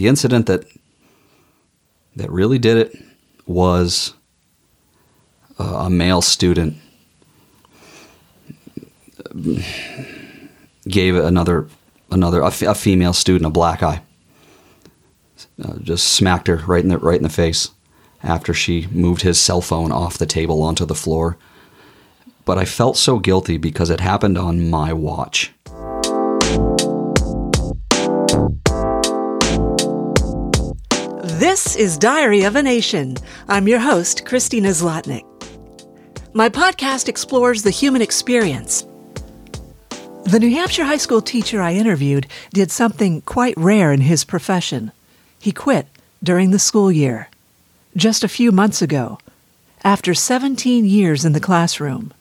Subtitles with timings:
[0.00, 0.64] the incident that
[2.16, 2.96] that really did it
[3.44, 4.14] was
[5.58, 6.74] a, a male student
[10.88, 11.68] gave another
[12.10, 14.00] another a, f- a female student a black eye.
[15.62, 17.68] Uh, just smacked her right in the right in the face
[18.22, 21.36] after she moved his cell phone off the table onto the floor.
[22.46, 25.52] But I felt so guilty because it happened on my watch.
[31.40, 33.16] This is Diary of a Nation.
[33.48, 35.24] I'm your host, Christina Zlotnick.
[36.34, 38.86] My podcast explores the human experience.
[40.24, 44.92] The New Hampshire high school teacher I interviewed did something quite rare in his profession.
[45.40, 45.86] He quit
[46.22, 47.30] during the school year,
[47.96, 49.18] just a few months ago,
[49.82, 52.12] after 17 years in the classroom.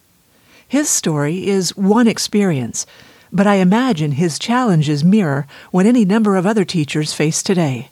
[0.66, 2.86] His story is one experience,
[3.34, 7.90] but I imagine his challenges mirror what any number of other teachers face today.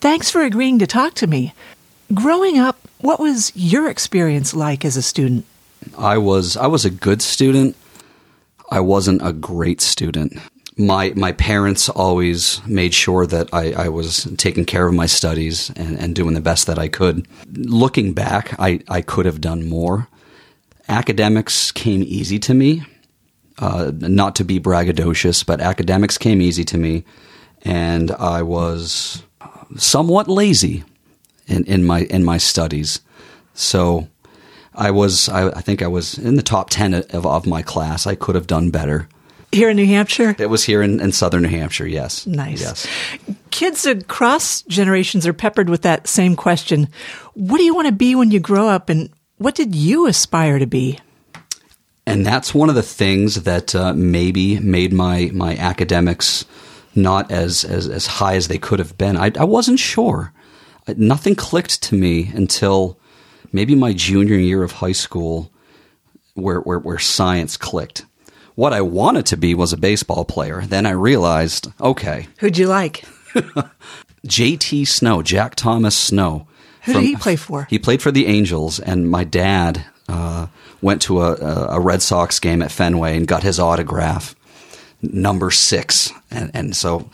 [0.00, 1.54] Thanks for agreeing to talk to me.
[2.12, 5.44] Growing up, what was your experience like as a student?
[5.96, 7.76] I was I was a good student.
[8.70, 10.38] I wasn't a great student.
[10.76, 15.70] My my parents always made sure that I, I was taking care of my studies
[15.76, 17.26] and, and doing the best that I could.
[17.52, 20.08] Looking back, I, I could have done more.
[20.88, 22.82] Academics came easy to me.
[23.58, 27.04] Uh, not to be braggadocious, but academics came easy to me,
[27.62, 29.22] and I was
[29.76, 30.84] somewhat lazy
[31.46, 33.00] in, in my in my studies.
[33.54, 34.08] So
[34.74, 38.06] I was I, I think I was in the top ten of, of my class.
[38.06, 39.08] I could have done better.
[39.52, 40.34] Here in New Hampshire?
[40.38, 42.26] It was here in, in southern New Hampshire, yes.
[42.26, 42.60] Nice.
[42.60, 42.86] Yes.
[43.50, 46.88] Kids across generations are peppered with that same question.
[47.34, 50.58] What do you want to be when you grow up and what did you aspire
[50.58, 50.98] to be?
[52.06, 56.44] And that's one of the things that uh, maybe made my my academics
[56.96, 59.16] not as, as, as high as they could have been.
[59.16, 60.32] I, I wasn't sure.
[60.96, 62.98] Nothing clicked to me until
[63.52, 65.50] maybe my junior year of high school
[66.34, 68.04] where, where, where science clicked.
[68.54, 70.62] What I wanted to be was a baseball player.
[70.62, 72.28] Then I realized, okay.
[72.38, 73.04] Who'd you like?
[74.26, 76.46] JT Snow, Jack Thomas Snow.
[76.84, 77.66] Who from, did he play for?
[77.68, 80.46] He played for the Angels, and my dad uh,
[80.80, 81.34] went to a,
[81.70, 84.34] a Red Sox game at Fenway and got his autograph
[85.02, 86.12] number six.
[86.30, 87.10] And, and so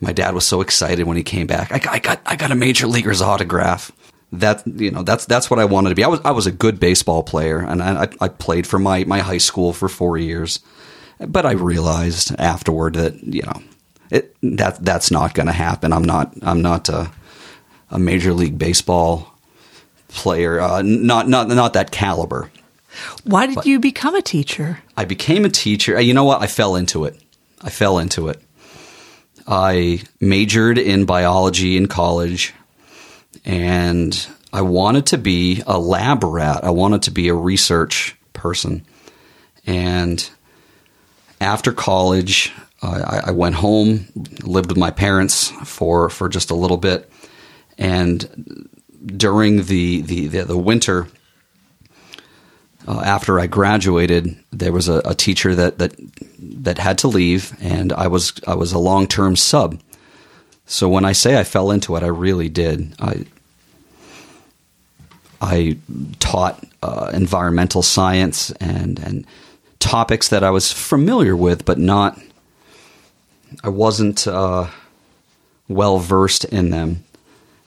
[0.00, 1.72] my dad was so excited when he came back.
[1.72, 3.92] I, I got, I got a major leaguer's autograph.
[4.32, 6.04] That, you know, that's, that's what I wanted to be.
[6.04, 9.20] I was, I was a good baseball player and I, I played for my, my
[9.20, 10.60] high school for four years.
[11.18, 13.62] But I realized afterward that, you know,
[14.10, 15.92] it, that, that's not going to happen.
[15.92, 17.10] I'm not, I'm not a,
[17.90, 19.32] a major league baseball
[20.08, 20.60] player.
[20.60, 22.50] Uh, not, not, not that caliber.
[23.24, 24.80] Why did but you become a teacher?
[24.96, 25.98] I became a teacher.
[26.00, 26.42] You know what?
[26.42, 27.20] I fell into it.
[27.62, 28.42] I fell into it.
[29.46, 32.52] I majored in biology in college
[33.44, 36.64] and I wanted to be a lab rat.
[36.64, 38.84] I wanted to be a research person.
[39.66, 40.28] And
[41.40, 42.52] after college,
[42.82, 44.06] I, I, went home,
[44.42, 47.10] lived with my parents for, for just a little bit.
[47.78, 48.68] And
[49.04, 51.08] during the, the, the, the winter,
[52.86, 55.94] uh, after I graduated, there was a, a, teacher that, that
[56.38, 59.80] that had to leave, and I was I was a long term sub.
[60.66, 62.94] So when I say I fell into it, I really did.
[63.00, 63.26] I
[65.40, 65.78] I
[66.20, 69.26] taught uh, environmental science and and
[69.80, 72.20] topics that I was familiar with, but not.
[73.64, 74.68] I wasn't uh,
[75.68, 77.04] well versed in them.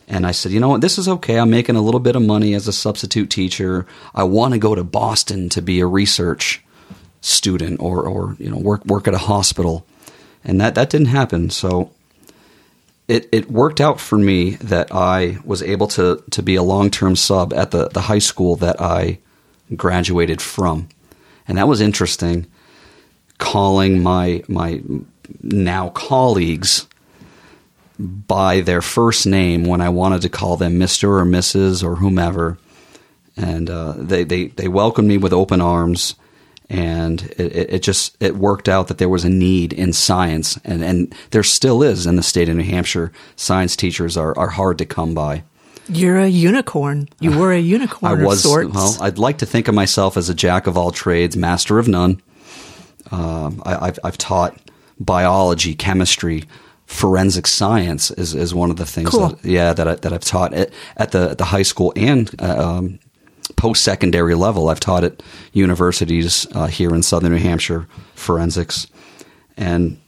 [0.09, 1.39] And I said, you know what, this is okay.
[1.39, 3.85] I'm making a little bit of money as a substitute teacher.
[4.15, 6.63] I want to go to Boston to be a research
[7.21, 9.85] student or, or you know work work at a hospital.
[10.43, 11.49] And that, that didn't happen.
[11.49, 11.91] So
[13.07, 16.89] it, it worked out for me that I was able to, to be a long
[16.89, 19.19] term sub at the, the high school that I
[19.75, 20.89] graduated from.
[21.47, 22.47] And that was interesting
[23.39, 24.81] calling my my
[25.41, 26.85] now colleagues
[27.99, 31.03] by their first name when I wanted to call them Mr.
[31.03, 31.83] or Mrs.
[31.83, 32.57] or whomever.
[33.35, 36.15] And uh, they, they, they welcomed me with open arms.
[36.69, 40.83] And it, it just it worked out that there was a need in science, and,
[40.83, 43.11] and there still is in the state of New Hampshire.
[43.35, 45.41] Science teachers are, are hard to come by.
[45.87, 47.09] You're a unicorn.
[47.19, 48.75] You were a unicorn I was, of sorts.
[48.75, 51.87] Well, I'd like to think of myself as a jack of all trades, master of
[51.87, 52.21] none.
[53.09, 54.55] Um, I, have I've taught
[54.99, 56.43] biology, chemistry,
[56.89, 59.29] forensic science is, is one of the things cool.
[59.29, 62.77] that yeah that I, that I've taught at, at the the high school and uh,
[62.77, 62.99] um,
[63.55, 64.69] post secondary level.
[64.69, 65.21] I've taught at
[65.53, 68.87] universities uh, here in southern New Hampshire forensics,
[69.55, 70.01] and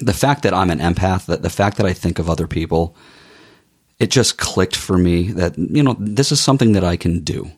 [0.00, 2.94] the fact that I'm an empath, that the fact that I think of other people,
[3.98, 7.50] it just clicked for me that you know this is something that I can do.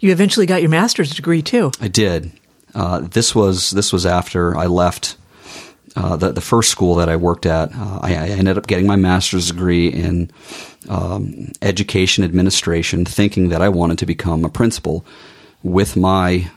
[0.00, 1.72] You eventually got your master's degree too.
[1.80, 2.32] I did.
[2.74, 5.16] Uh, this was this was after I left
[5.96, 7.74] uh, the the first school that I worked at.
[7.74, 10.30] Uh, I, I, ended up getting my master's degree in
[10.88, 15.04] um, education administration, thinking that I wanted to become a principal.
[15.62, 16.50] With my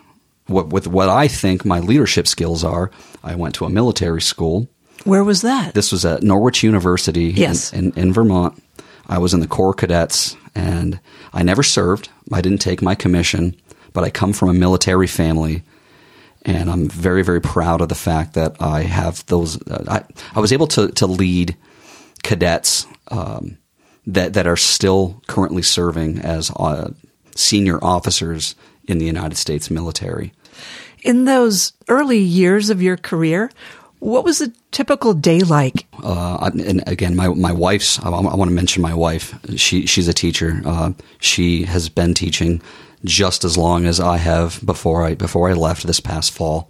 [0.48, 2.92] what, with what I think my leadership skills are,
[3.24, 4.68] I went to a military school.
[5.04, 5.74] Where was that?
[5.74, 7.74] This was at Norwich University yes.
[7.74, 8.62] in, in, in Vermont.
[9.07, 11.00] I was in the Corps Cadets, and
[11.33, 12.10] I never served.
[12.31, 13.56] I didn't take my commission,
[13.94, 15.63] but I come from a military family
[16.45, 19.61] and I'm very very proud of the fact that I have those.
[19.67, 20.03] Uh, I
[20.35, 21.55] I was able to to lead
[22.23, 23.57] cadets um,
[24.07, 26.91] that that are still currently serving as uh,
[27.35, 28.55] senior officers
[28.88, 30.33] in the United States military.
[31.03, 33.51] In those early years of your career,
[33.99, 35.85] what was a typical day like?
[36.03, 37.99] Uh, and again, my my wife's.
[37.99, 39.33] I, I, want to mention my wife.
[39.57, 40.61] She she's a teacher.
[40.65, 42.61] Uh, she has been teaching
[43.03, 46.69] just as long as I have before I before I left this past fall.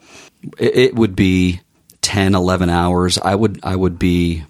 [0.58, 1.62] It, it would be
[2.02, 3.18] 10, 11 hours.
[3.20, 4.44] I would I would be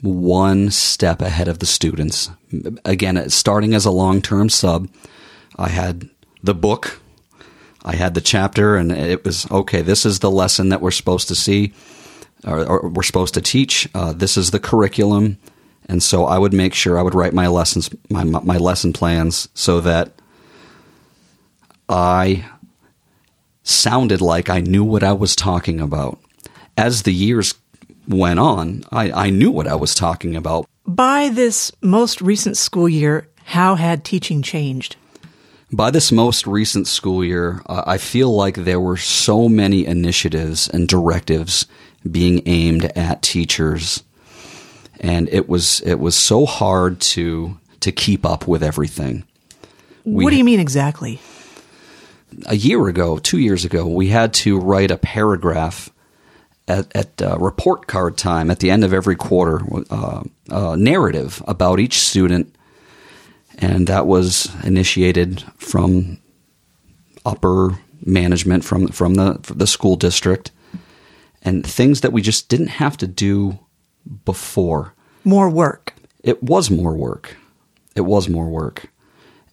[0.00, 2.30] one step ahead of the students.
[2.84, 4.88] Again, starting as a long term sub,
[5.56, 6.08] I had
[6.42, 7.00] the book,
[7.84, 9.82] I had the chapter, and it was okay.
[9.82, 11.72] This is the lesson that we're supposed to see,
[12.46, 13.88] or, or we're supposed to teach.
[13.94, 15.38] Uh, this is the curriculum,
[15.86, 19.48] and so I would make sure I would write my lessons, my my lesson plans,
[19.54, 20.19] so that
[21.90, 22.44] I
[23.64, 26.20] sounded like I knew what I was talking about.
[26.76, 27.54] As the years
[28.06, 30.66] went on, I, I knew what I was talking about.
[30.86, 34.96] By this most recent school year, how had teaching changed?
[35.72, 40.68] By this most recent school year, uh, I feel like there were so many initiatives
[40.68, 41.66] and directives
[42.08, 44.02] being aimed at teachers,
[45.00, 49.24] and it was it was so hard to to keep up with everything.
[50.04, 51.20] We, what do you mean exactly?
[52.46, 55.90] A year ago, two years ago, we had to write a paragraph
[56.68, 59.60] at, at uh, report card time at the end of every quarter,
[59.90, 62.54] uh, uh, narrative about each student,
[63.58, 66.18] and that was initiated from
[67.26, 70.50] upper management from from the from the school district,
[71.42, 73.58] and things that we just didn't have to do
[74.24, 74.94] before.
[75.24, 75.94] More work.
[76.22, 77.36] It was more work.
[77.94, 78.90] It was more work,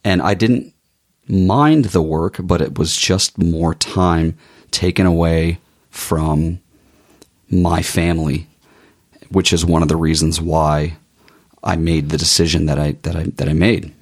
[0.03, 0.73] and I didn't
[1.29, 4.37] mind the work, but it was just more time
[4.71, 5.59] taken away
[5.89, 6.59] from
[7.49, 8.47] my family,
[9.29, 10.97] which is one of the reasons why
[11.63, 13.93] I made the decision that I that I that I made.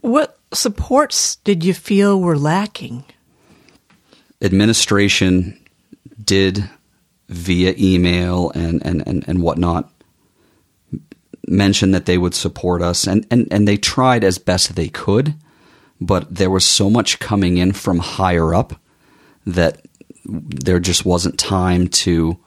[0.00, 3.04] What supports did you feel were lacking?
[4.42, 5.58] Administration
[6.22, 6.68] did
[7.28, 9.90] via email and, and, and, and whatnot
[11.50, 15.34] mentioned that they would support us, and, and, and they tried as best they could,
[16.00, 18.80] but there was so much coming in from higher up
[19.46, 19.84] that
[20.24, 22.38] there just wasn't time to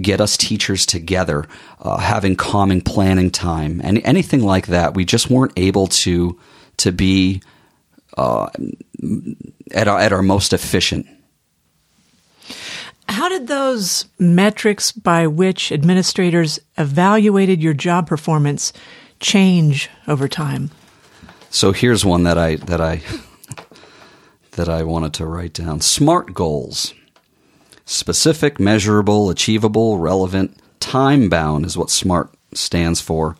[0.00, 1.46] get us teachers together,
[1.80, 4.94] uh, having common planning time, and anything like that.
[4.94, 6.38] We just weren't able to
[6.78, 7.42] to be
[8.16, 8.48] uh,
[9.70, 11.06] at our, at our most efficient.
[13.08, 18.72] How did those metrics by which administrators evaluated your job performance
[19.20, 20.70] change over time?
[21.50, 23.02] So here's one that I that I
[24.52, 25.80] that I wanted to write down.
[25.80, 26.94] SMART goals.
[27.86, 33.36] Specific, measurable, achievable, relevant, time bound is what SMART stands for.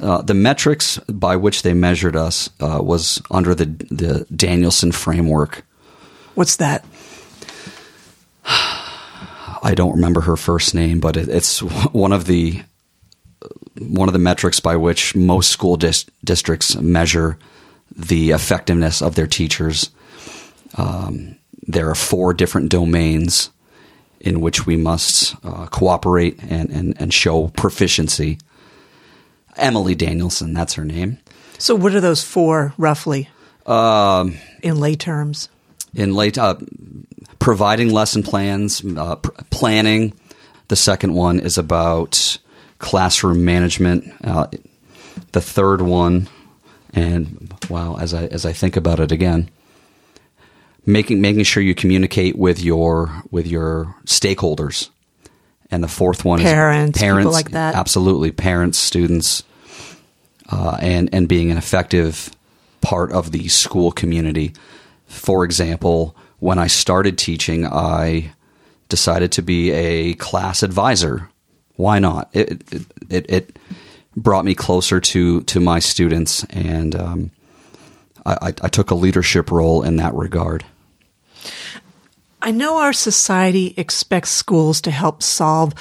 [0.00, 5.64] Uh, the metrics by which they measured us uh, was under the the Danielson framework.
[6.34, 6.84] What's that?
[9.62, 11.62] I don't remember her first name, but it, it's
[11.92, 12.62] one of the
[13.80, 17.38] one of the metrics by which most school dis- districts measure
[17.96, 19.90] the effectiveness of their teachers.
[20.76, 21.36] Um,
[21.66, 23.50] there are four different domains
[24.20, 28.38] in which we must uh, cooperate and, and, and show proficiency.
[29.56, 31.18] Emily Danielson, that's her name.
[31.58, 33.28] So, what are those four roughly?
[33.66, 35.48] Um, in lay terms?
[35.94, 36.56] In late, uh,
[37.38, 40.12] providing lesson plans, uh, pr- planning.
[40.68, 42.38] The second one is about
[42.78, 44.12] classroom management.
[44.22, 44.48] Uh,
[45.32, 46.28] the third one,
[46.94, 49.50] and wow, as I as I think about it again,
[50.86, 54.88] making making sure you communicate with your with your stakeholders.
[55.70, 57.74] And the fourth one parents, is parents, like that.
[57.74, 59.42] Absolutely, parents, students,
[60.48, 62.30] uh, and and being an effective
[62.80, 64.54] part of the school community.
[65.08, 68.32] For example, when I started teaching, I
[68.88, 71.28] decided to be a class advisor.
[71.76, 72.28] Why not?
[72.32, 73.58] It it it, it
[74.16, 77.30] brought me closer to to my students, and um,
[78.26, 80.64] I, I took a leadership role in that regard.
[82.40, 85.74] I know our society expects schools to help solve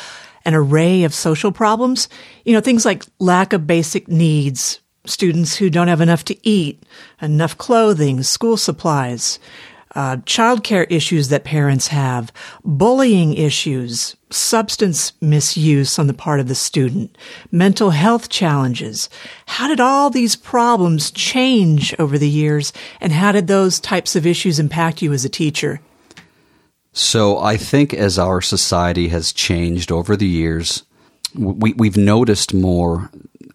[0.43, 2.09] an array of social problems.
[2.45, 6.81] You know, things like lack of basic needs, students who don't have enough to eat,
[7.21, 9.39] enough clothing, school supplies,
[9.97, 12.31] uh, childcare issues that parents have,
[12.63, 17.17] bullying issues, substance misuse on the part of the student,
[17.51, 19.09] mental health challenges.
[19.47, 24.27] How did all these problems change over the years, and how did those types of
[24.27, 25.81] issues impact you as a teacher?
[26.93, 30.83] So I think as our society has changed over the years,
[31.33, 33.09] we, we've noticed more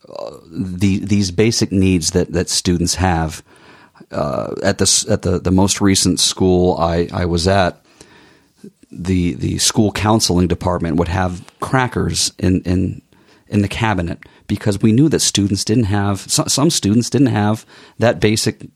[0.08, 3.44] uh, the, these basic needs that, that students have.
[4.12, 7.82] Uh, at the at the, the most recent school I, I was at,
[8.90, 13.02] the the school counseling department would have crackers in in
[13.48, 17.64] in the cabinet because we knew that students didn't have some, some students didn't have
[17.98, 18.66] that basic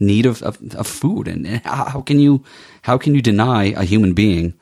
[0.00, 1.28] need of, of, of food.
[1.28, 2.44] And how can you
[2.82, 4.54] how can you deny a human being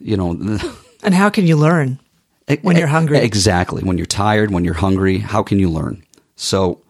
[0.00, 0.30] you know
[1.02, 1.98] and how can you learn
[2.62, 3.18] when you're hungry?
[3.18, 3.82] exactly.
[3.82, 6.04] When you're tired when you're hungry how can you learn?
[6.36, 6.82] So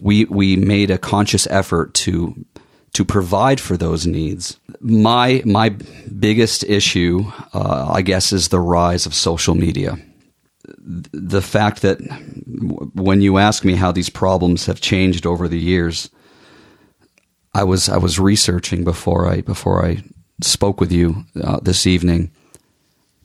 [0.00, 2.44] we we made a conscious effort to
[2.92, 4.58] to provide for those needs.
[4.80, 5.70] My my
[6.18, 9.98] biggest issue, uh, I guess, is the rise of social media.
[10.82, 11.98] The fact that
[12.94, 16.10] when you ask me how these problems have changed over the years,
[17.54, 20.02] I was I was researching before I before I
[20.42, 22.30] spoke with you uh, this evening.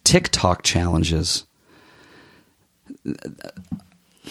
[0.03, 1.45] TikTok challenges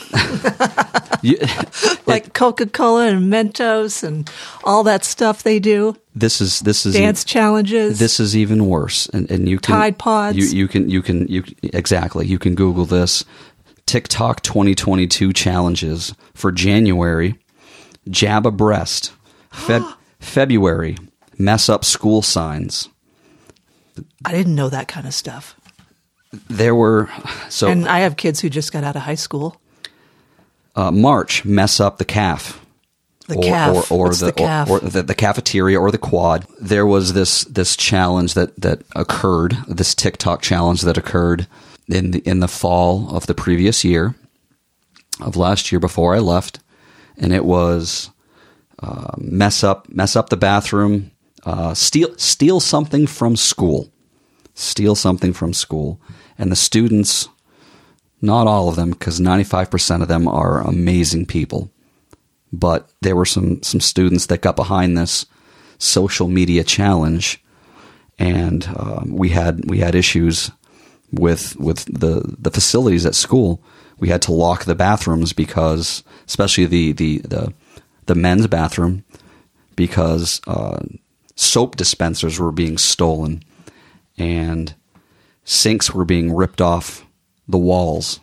[1.23, 1.39] you,
[2.07, 4.31] like Coca Cola and Mentos and
[4.65, 5.97] all that stuff they do.
[6.15, 7.99] This is this is dance e- challenges.
[7.99, 10.37] This is even worse, and and you can Tide Pods.
[10.37, 13.25] You, you can you can you exactly you can Google this
[13.87, 17.39] TikTok 2022 challenges for January.
[18.09, 19.13] Jab a breast.
[19.51, 20.97] Feb- February.
[21.39, 22.89] Mess up school signs.
[24.25, 25.59] I didn't know that kind of stuff.
[26.49, 27.09] There were
[27.49, 29.61] so, and I have kids who just got out of high school
[30.75, 32.61] uh, March mess up the calf.
[33.27, 34.69] The or, calf, or, or the, the, calf?
[34.69, 36.47] Or, or the, the, cafeteria or the quad.
[36.61, 41.47] There was this this challenge that that occurred, this TikTok challenge that occurred
[41.89, 44.15] in the in the fall of the previous year,
[45.21, 46.61] of last year before I left,
[47.17, 48.11] and it was
[48.83, 51.11] uh, mess up mess up the bathroom,
[51.45, 53.91] uh, steal steal something from school,
[54.53, 55.99] steal something from school,
[56.37, 57.31] and the students
[58.25, 61.71] not all of them, because 95% of them are amazing people.
[62.53, 65.27] But there were some, some students that got behind this
[65.79, 67.43] social media challenge,
[68.19, 70.51] and um, we had we had issues
[71.11, 73.61] with with the the facilities at school.
[73.99, 77.53] We had to lock the bathrooms because, especially the the the,
[78.07, 79.05] the men's bathroom,
[79.77, 80.81] because uh,
[81.35, 83.43] soap dispensers were being stolen,
[84.17, 84.75] and
[85.45, 87.05] sinks were being ripped off
[87.49, 88.21] the walls.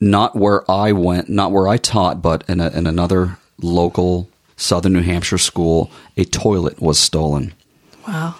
[0.00, 4.94] Not where I went, not where I taught, but in, a, in another local southern
[4.94, 7.54] New Hampshire school, a toilet was stolen.
[8.06, 8.34] Wow.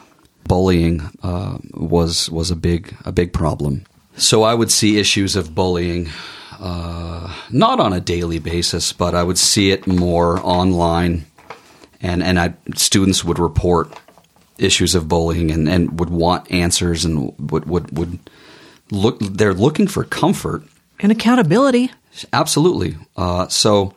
[0.46, 3.84] Bullying uh, was was a big a big problem.
[4.16, 6.10] So I would see issues of bullying,
[6.58, 11.26] uh, not on a daily basis, but I would see it more online,
[12.00, 13.96] and and I, students would report
[14.58, 18.18] issues of bullying and, and would want answers and would would would
[18.92, 20.62] look they're looking for comfort
[21.00, 21.90] and accountability.
[22.32, 22.96] Absolutely.
[23.16, 23.94] Uh, so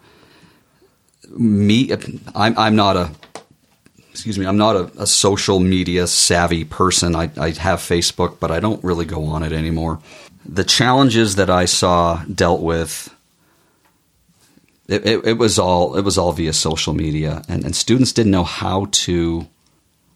[1.30, 1.92] me,
[2.34, 3.12] I'm I'm not a
[4.10, 7.16] excuse me, I'm not a, a social media savvy person.
[7.16, 10.00] I, I have Facebook, but I don't really go on it anymore.
[10.46, 13.12] The challenges that I saw dealt with.
[14.88, 18.32] It, it, it, was all it was all via social media, and, and students didn't
[18.32, 19.48] know how to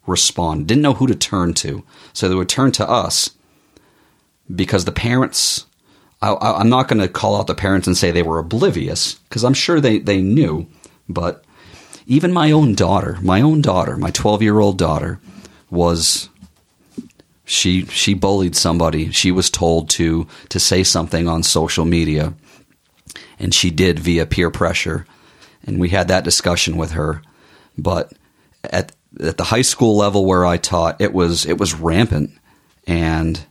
[0.06, 1.82] respond, didn't know who to turn to,
[2.12, 3.30] so they would turn to us
[4.54, 5.66] because the parents.
[6.22, 9.42] I, am not going to call out the parents and say they were oblivious because
[9.42, 10.66] I'm sure they, they knew,
[11.08, 11.46] but
[12.06, 15.18] even my own daughter, my own daughter, my 12 year old daughter,
[15.70, 16.28] was
[17.44, 19.10] she she bullied somebody.
[19.10, 22.34] She was told to to say something on social media,
[23.38, 25.06] and she did via peer pressure,
[25.64, 27.22] and we had that discussion with her.
[27.78, 28.12] But
[28.64, 32.30] at at the high school level where I taught, it was it was rampant,
[32.86, 33.44] and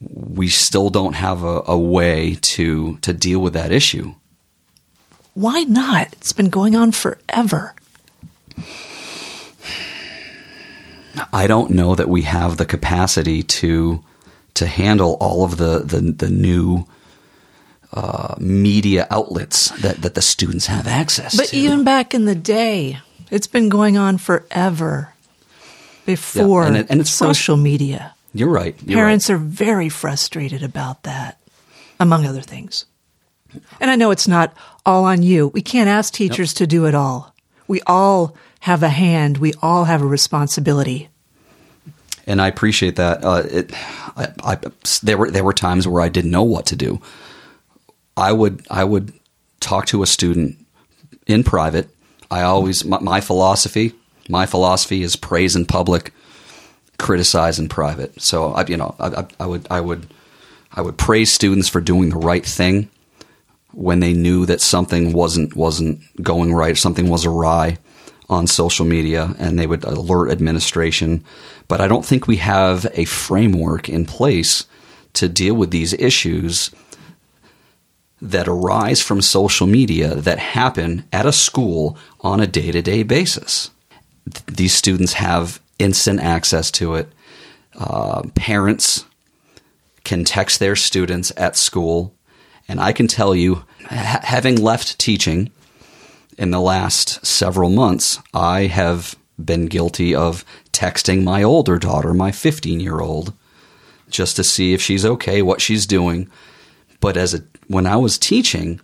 [0.00, 4.14] we still don't have a, a way to to deal with that issue.
[5.34, 6.08] Why not?
[6.12, 7.74] It's been going on forever.
[11.32, 14.02] I don't know that we have the capacity to
[14.54, 16.86] to handle all of the the, the new
[17.92, 21.50] uh, media outlets that, that the students have access But to.
[21.52, 22.98] But even back in the day,
[23.30, 25.12] it's been going on forever
[26.04, 28.13] before Yeah, and it- and it's social media.
[28.34, 28.76] You're right.
[28.84, 31.40] You're Parents are very frustrated about that,
[32.00, 32.84] among other things.
[33.80, 34.52] And I know it's not
[34.84, 35.48] all on you.
[35.48, 37.34] We can't ask teachers to do it all.
[37.68, 39.38] We all have a hand.
[39.38, 41.08] We all have a responsibility.
[42.26, 43.24] and I appreciate that.
[43.24, 43.72] Uh, it,
[44.16, 44.58] I, I,
[45.02, 47.00] there were there were times where I didn't know what to do.
[48.16, 49.12] I would I would
[49.60, 50.56] talk to a student
[51.26, 51.88] in private.
[52.30, 53.92] I always my, my philosophy
[54.28, 56.12] my philosophy is praise in public,
[56.98, 58.20] criticize in private.
[58.20, 60.06] So I you know I, I, would I would
[60.72, 62.88] I would praise students for doing the right thing
[63.72, 67.78] when they knew that something wasn't wasn't going right, something was awry
[68.28, 71.22] on social media, and they would alert administration.
[71.68, 74.66] But I don't think we have a framework in place
[75.14, 76.70] to deal with these issues
[78.22, 83.02] that arise from social media that happen at a school on a day to day
[83.02, 83.70] basis.
[84.32, 87.12] Th- These students have instant access to it.
[87.76, 89.04] Uh, parents
[90.04, 92.14] can text their students at school.
[92.68, 95.50] And I can tell you, ha- having left teaching
[96.38, 102.30] in the last several months, I have been guilty of texting my older daughter, my
[102.30, 103.32] 15 year old,
[104.08, 106.30] just to see if she's okay, what she's doing.
[107.00, 108.80] But as a, when I was teaching,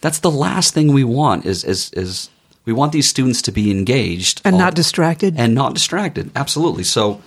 [0.00, 2.30] that's the last thing we want is, is, is
[2.68, 5.34] we want these students to be engaged And all- not distracted.
[5.38, 6.30] and not distracted.
[6.36, 6.84] Absolutely.
[6.84, 7.22] So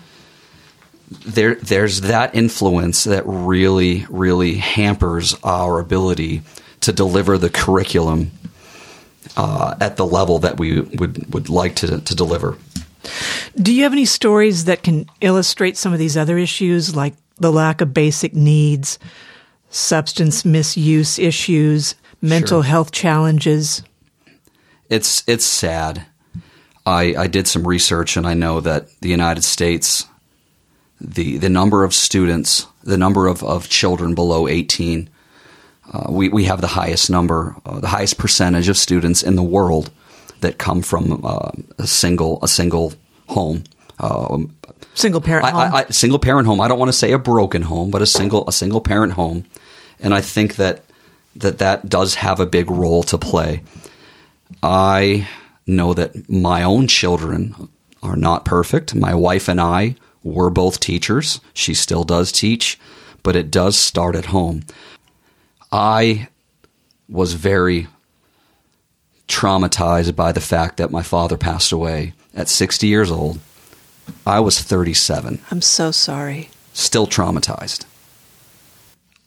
[1.25, 6.43] there, there's that influence that really, really hampers our ability
[6.81, 8.29] to deliver the curriculum
[9.35, 12.55] uh, at the level that we would, would like to, to deliver.
[13.59, 17.51] Do you have any stories that can illustrate some of these other issues, like the
[17.51, 18.99] lack of basic needs,
[19.71, 22.69] substance misuse issues, mental Sure.
[22.69, 23.81] health challenges?
[24.91, 26.05] It's it's sad.
[26.85, 30.05] I, I did some research and I know that the United States,
[30.99, 35.09] the the number of students, the number of, of children below 18,
[35.93, 39.43] uh, we, we have the highest number, uh, the highest percentage of students in the
[39.43, 39.91] world
[40.41, 42.93] that come from uh, a single a single
[43.27, 43.63] home.
[43.99, 44.55] Um,
[44.93, 45.73] Single parent I, home.
[45.73, 46.59] I, I, single parent home.
[46.59, 49.45] I don't want to say a broken home, but a single a single parent home,
[50.01, 50.83] and I think that
[51.37, 53.63] that that does have a big role to play.
[54.63, 55.27] I
[55.67, 57.69] know that my own children
[58.03, 58.95] are not perfect.
[58.95, 61.39] My wife and I were both teachers.
[61.53, 62.79] She still does teach,
[63.23, 64.63] but it does start at home.
[65.71, 66.27] I
[67.07, 67.87] was very
[69.27, 73.39] traumatized by the fact that my father passed away at 60 years old.
[74.25, 76.49] I was 37 I'm so sorry.
[76.73, 77.85] still traumatized.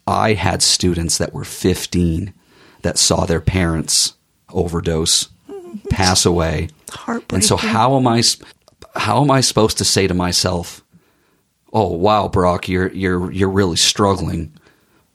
[0.06, 2.34] I had students that were 15
[2.82, 4.14] that saw their parents
[4.54, 5.28] overdose,
[5.90, 6.68] pass away.
[6.90, 7.36] Heartbreaking.
[7.36, 8.22] And so how am I
[8.96, 10.82] how am I supposed to say to myself,
[11.72, 14.52] "Oh, wow, Brock, you're you're you're really struggling."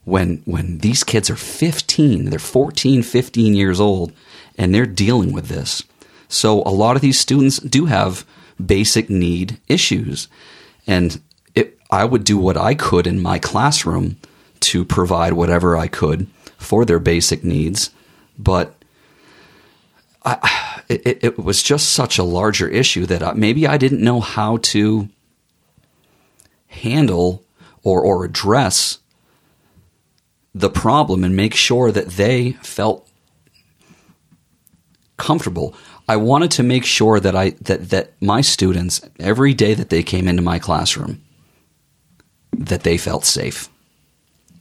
[0.05, 4.11] When when these kids are 15, they're 14, 15 years old
[4.57, 5.83] and they're dealing with this.
[6.27, 8.25] So a lot of these students do have
[8.63, 10.27] basic need issues.
[10.87, 11.21] And
[11.55, 14.17] it, I would do what I could in my classroom
[14.61, 17.91] to provide whatever I could for their basic needs,
[18.37, 18.75] but
[20.23, 24.19] I, it, it was just such a larger issue that I, maybe I didn't know
[24.19, 25.09] how to
[26.67, 27.43] handle
[27.83, 28.99] or, or address
[30.53, 33.07] the problem and make sure that they felt
[35.17, 35.75] comfortable.
[36.07, 40.01] I wanted to make sure that I that that my students every day that they
[40.01, 41.21] came into my classroom
[42.51, 43.69] that they felt safe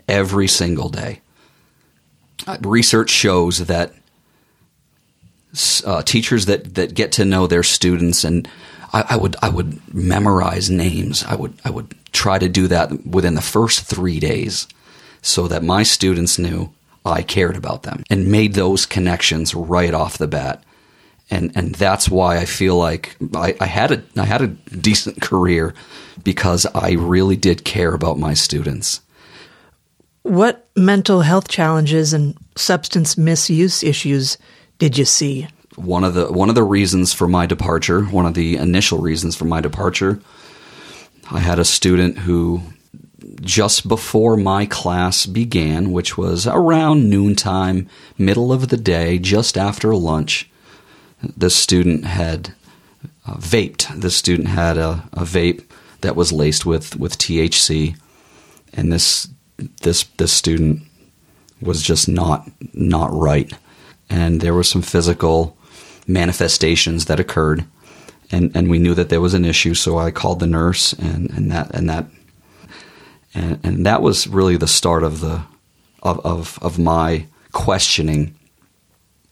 [0.06, 1.20] every single day.
[2.46, 3.94] Uh, Research shows that
[5.84, 8.48] uh, teachers that, that get to know their students and
[8.92, 11.24] I, I would I would memorize names.
[11.24, 14.66] I would I would try to do that within the first three days,
[15.22, 16.72] so that my students knew
[17.04, 20.62] I cared about them and made those connections right off the bat.
[21.30, 25.20] And and that's why I feel like I, I had a I had a decent
[25.20, 25.74] career
[26.24, 29.02] because I really did care about my students.
[30.22, 34.36] What mental health challenges and substance misuse issues
[34.78, 35.48] did you see?
[35.78, 39.36] one of the one of the reasons for my departure, one of the initial reasons
[39.36, 40.20] for my departure,
[41.30, 42.62] I had a student who
[43.40, 49.94] just before my class began, which was around noontime, middle of the day, just after
[49.94, 50.50] lunch,
[51.22, 52.54] this student had
[53.26, 53.88] uh, vaped.
[54.00, 55.64] This student had a, a vape
[56.00, 57.96] that was laced with, with THC,
[58.72, 59.28] and this
[59.82, 60.82] this this student
[61.60, 63.52] was just not not right,
[64.10, 65.56] and there were some physical
[66.06, 67.64] manifestations that occurred,
[68.30, 69.74] and and we knew that there was an issue.
[69.74, 72.06] So I called the nurse, and and that and that
[73.34, 75.42] and and that was really the start of the
[76.02, 78.34] of of, of my questioning.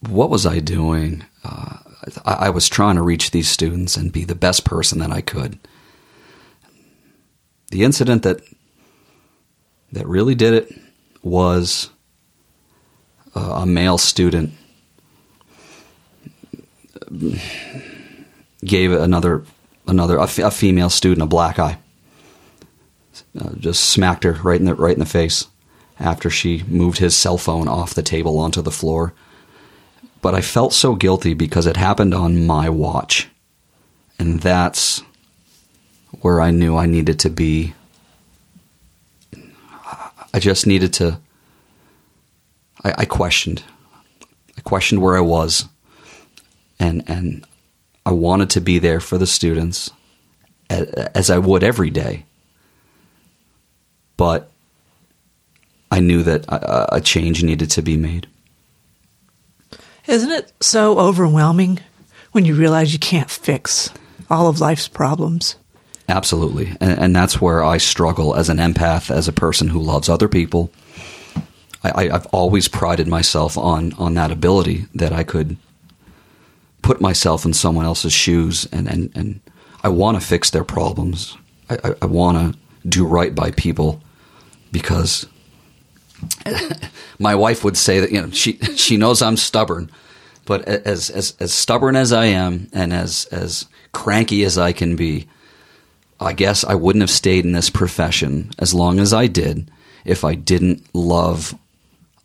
[0.01, 1.25] What was I doing?
[1.43, 1.79] Uh,
[2.25, 5.21] I, I was trying to reach these students and be the best person that I
[5.21, 5.59] could.
[7.71, 8.41] The incident that
[9.93, 10.73] that really did it
[11.23, 11.91] was
[13.35, 14.53] uh, a male student
[18.65, 19.45] gave another
[19.87, 21.79] another a, f- a female student a black eye.
[23.39, 25.47] Uh, just smacked her right in the right in the face
[25.99, 29.15] after she moved his cell phone off the table onto the floor.
[30.21, 33.29] But I felt so guilty because it happened on my watch.
[34.19, 35.03] And that's
[36.21, 37.75] where I knew I needed to be.
[40.35, 41.21] I just needed to.
[42.85, 43.63] I, I questioned.
[44.57, 45.67] I questioned where I was.
[46.79, 47.47] And, and
[48.05, 49.91] I wanted to be there for the students
[50.69, 52.25] as I would every day.
[54.17, 54.51] But
[55.91, 58.27] I knew that a, change needed to be made.
[60.07, 61.81] Isn't it so overwhelming
[62.33, 63.91] when you realize you can't fix
[64.31, 65.57] all of life's problems?
[66.09, 66.77] Absolutely.
[66.81, 70.29] And, and that's where I struggle as an empath, as a person who loves other
[70.29, 70.71] people.
[71.83, 75.57] I, have always prided myself on, on that ability that I could
[76.87, 79.41] put myself in someone else's shoes and, and, and
[79.83, 81.37] I want to fix their problems.
[81.69, 84.01] I, I, I want to do right by people
[84.71, 85.27] because
[87.19, 89.91] my wife would say that you know she she knows I'm stubborn,
[90.45, 94.95] but as as as stubborn as I am and as as cranky as I can
[94.95, 95.27] be,
[96.21, 99.69] I guess I wouldn't have stayed in this profession as long as I did
[100.05, 101.59] if I didn't love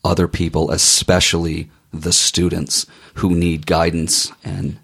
[0.04, 4.78] other people, especially the students who need guidance and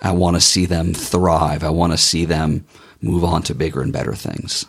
[0.00, 1.62] I want to see them thrive.
[1.62, 2.66] I want to see them
[3.00, 4.66] move on to bigger and better things.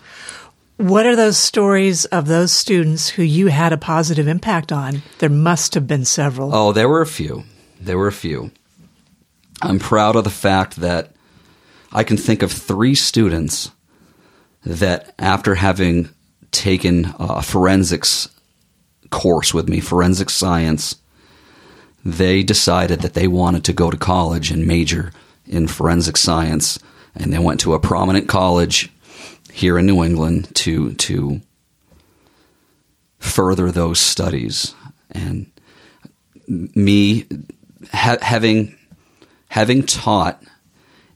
[0.78, 5.02] What are those stories of those students who you had a positive impact on?
[5.20, 6.54] There must have been several.
[6.54, 7.44] Oh, there were a few.
[7.80, 8.52] There were a few.
[9.62, 11.12] I'm proud of the fact that
[11.92, 13.72] I can think of three students
[14.66, 16.10] that, after having
[16.52, 18.30] taken a forensics
[19.10, 20.96] course with me, forensic science,
[22.04, 25.12] they decided that they wanted to go to college and major
[25.46, 26.80] in forensic science.
[27.16, 28.90] And they went to a prominent college
[29.52, 31.42] here in New England to to
[33.20, 34.76] further those studies
[35.12, 35.50] and
[36.48, 37.26] me
[37.92, 38.76] ha- having
[39.50, 40.44] having taught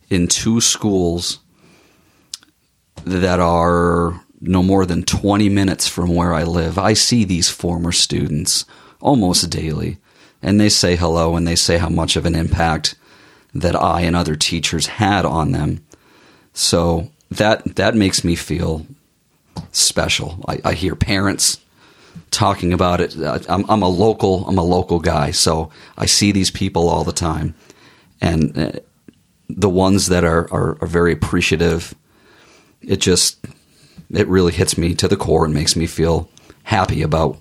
[0.09, 1.39] in two schools
[3.03, 6.77] that are no more than 20 minutes from where I live.
[6.77, 8.65] I see these former students
[9.01, 9.97] almost daily
[10.47, 12.95] and they say hello and they say how much of an impact
[13.53, 15.85] that I and other teachers had on them.
[16.53, 18.87] So that that makes me feel
[19.73, 20.41] special.
[20.47, 21.59] I, I hear parents
[22.31, 23.17] talking about it.
[23.49, 27.11] I'm, I'm, a local I'm a local guy, so I see these people all the
[27.11, 27.53] time,
[28.21, 28.71] and uh,
[29.49, 31.93] the ones that are, are, are very appreciative.
[32.81, 33.45] It just
[34.09, 36.29] it really hits me to the core and makes me feel
[36.63, 37.37] happy about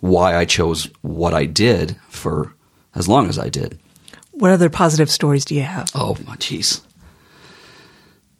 [0.00, 2.54] why I chose what I did for
[2.94, 3.78] as long as I did.
[4.32, 5.90] What other positive stories do you have?
[5.94, 6.80] Oh, my jeez.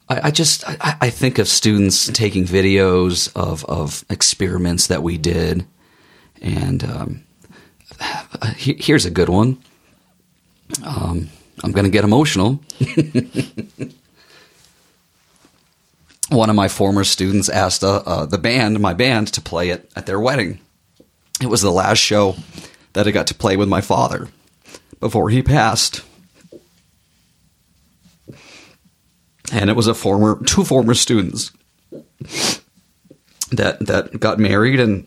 [0.09, 5.17] I, I just I, I, think of students taking videos of of experiments that we
[5.19, 5.67] did,
[6.43, 7.25] and um,
[8.57, 9.59] here's a good one.
[10.85, 11.29] Um,
[11.63, 12.61] I'm going to get emotional.
[16.31, 19.91] one of my former students asked uh, uh, the band, my band, to play it
[19.95, 20.61] at their wedding.
[21.41, 22.37] It was the last show
[22.93, 24.29] that I got to play with my father
[25.01, 26.03] before he passed.
[29.53, 31.53] and it was a former two former students
[33.51, 35.07] that that got married and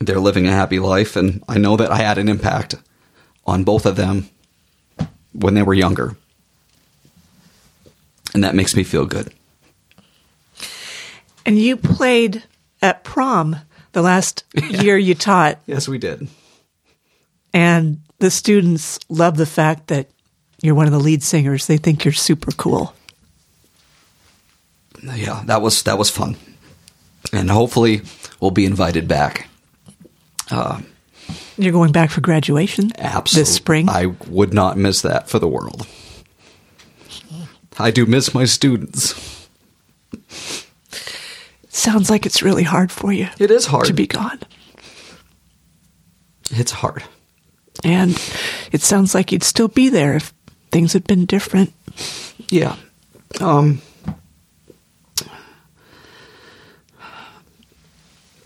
[0.00, 2.74] they're living a happy life and I know that I had an impact
[3.46, 4.28] on both of them
[5.32, 6.16] when they were younger.
[8.34, 9.32] And that makes me feel good.
[11.46, 12.44] And you played
[12.82, 13.56] at prom
[13.98, 15.58] the last year you taught.
[15.66, 16.28] Yes, we did.
[17.52, 20.08] And the students love the fact that
[20.62, 21.66] you're one of the lead singers.
[21.66, 22.94] They think you're super cool.
[25.02, 26.36] Yeah, that was that was fun,
[27.32, 28.02] and hopefully
[28.40, 29.48] we'll be invited back.
[30.50, 30.80] Uh,
[31.56, 32.90] you're going back for graduation.
[32.98, 33.88] Absolutely, this spring.
[33.88, 35.86] I would not miss that for the world.
[37.78, 39.48] I do miss my students.
[41.78, 43.86] Sounds like it's really hard for you It is hard.
[43.86, 44.40] to be gone.
[46.50, 47.04] It's hard.
[47.84, 48.20] And
[48.72, 50.34] it sounds like you'd still be there if
[50.72, 51.72] things had been different.
[52.48, 52.74] Yeah.
[53.40, 53.80] Um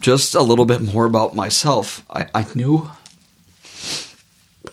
[0.01, 2.05] just a little bit more about myself.
[2.11, 2.91] I, I knew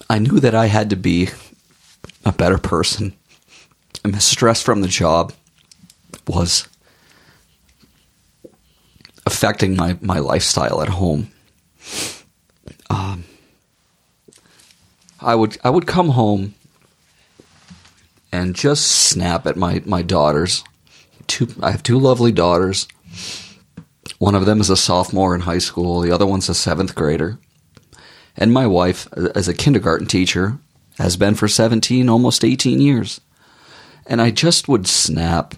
[0.09, 1.29] I knew that I had to be
[2.25, 3.13] a better person.
[4.03, 5.33] And the stress from the job
[6.27, 6.67] was
[9.29, 11.29] affecting my, my lifestyle at home.
[12.89, 13.25] Um,
[15.21, 16.55] I would I would come home
[18.31, 20.63] and just snap at my my daughters.
[21.27, 22.87] Two I have two lovely daughters.
[24.17, 27.37] One of them is a sophomore in high school, the other one's a 7th grader.
[28.35, 30.57] And my wife as a kindergarten teacher
[30.97, 33.21] has been for 17 almost 18 years.
[34.07, 35.53] And I just would snap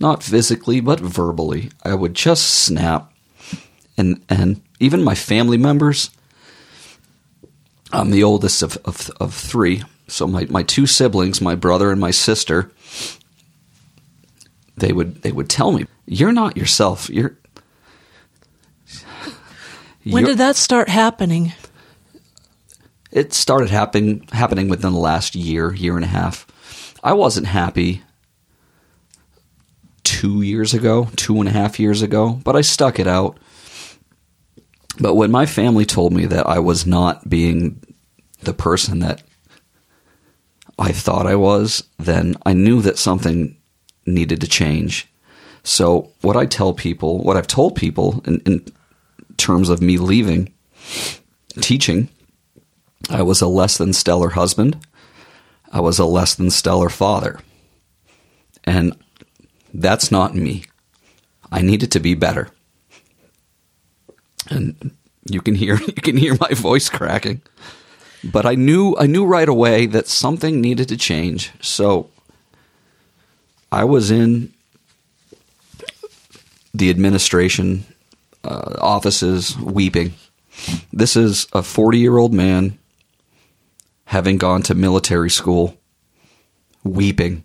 [0.00, 1.70] not physically but verbally.
[1.84, 3.12] I would just snap
[3.96, 6.10] and and even my family members
[7.92, 9.82] I'm the oldest of, of, of three.
[10.06, 12.70] So my, my two siblings, my brother and my sister,
[14.76, 17.10] they would they would tell me, "You're not yourself.
[17.10, 17.36] You're."
[20.04, 21.52] When you're-" did that start happening?
[23.12, 26.46] it started happening happening within the last year, year and a half.
[27.02, 28.02] I wasn't happy
[30.20, 33.38] two years ago, two and a half years ago, but I stuck it out.
[35.00, 37.82] But when my family told me that I was not being
[38.42, 39.22] the person that
[40.78, 43.56] I thought I was, then I knew that something
[44.04, 45.08] needed to change.
[45.62, 48.66] So, what I tell people, what I've told people in, in
[49.38, 50.52] terms of me leaving
[51.62, 52.10] teaching,
[53.08, 54.84] I was a less than stellar husband.
[55.72, 57.40] I was a less than stellar father.
[58.64, 58.94] And
[59.72, 60.64] that's not me.
[61.52, 62.48] I needed to be better.
[64.48, 64.96] And
[65.28, 67.42] you can hear you can hear my voice cracking.
[68.22, 71.52] But I knew I knew right away that something needed to change.
[71.60, 72.10] So
[73.72, 74.52] I was in
[76.74, 77.84] the administration
[78.44, 80.14] uh, offices weeping.
[80.92, 82.78] This is a 40 year old man
[84.04, 85.76] having gone to military school,
[86.84, 87.44] weeping.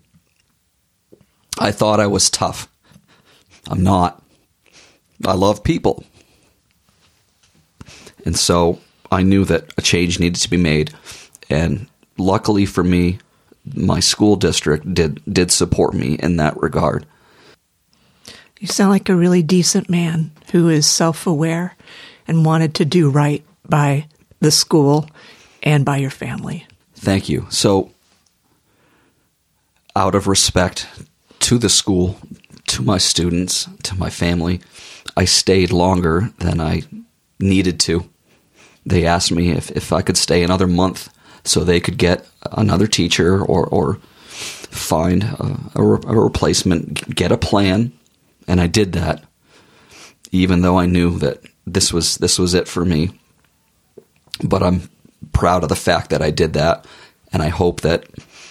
[1.58, 2.68] I thought I was tough.
[3.68, 4.22] I'm not.
[5.24, 6.04] I love people.
[8.24, 10.92] And so I knew that a change needed to be made.
[11.48, 11.86] And
[12.18, 13.18] luckily for me,
[13.74, 17.06] my school district did did support me in that regard.
[18.60, 21.76] You sound like a really decent man who is self aware
[22.26, 24.06] and wanted to do right by
[24.40, 25.08] the school
[25.62, 26.66] and by your family.
[26.94, 27.46] Thank you.
[27.50, 27.90] So
[29.94, 30.86] out of respect
[31.46, 32.16] to the school,
[32.66, 34.60] to my students, to my family,
[35.16, 36.82] I stayed longer than I
[37.38, 38.10] needed to.
[38.84, 41.08] They asked me if, if I could stay another month
[41.44, 47.30] so they could get another teacher or, or find a, a, re- a replacement, get
[47.30, 47.92] a plan,
[48.48, 49.22] and I did that,
[50.32, 53.10] even though I knew that this was this was it for me.
[54.42, 54.90] But I'm
[55.32, 56.84] proud of the fact that I did that,
[57.32, 58.06] and I hope that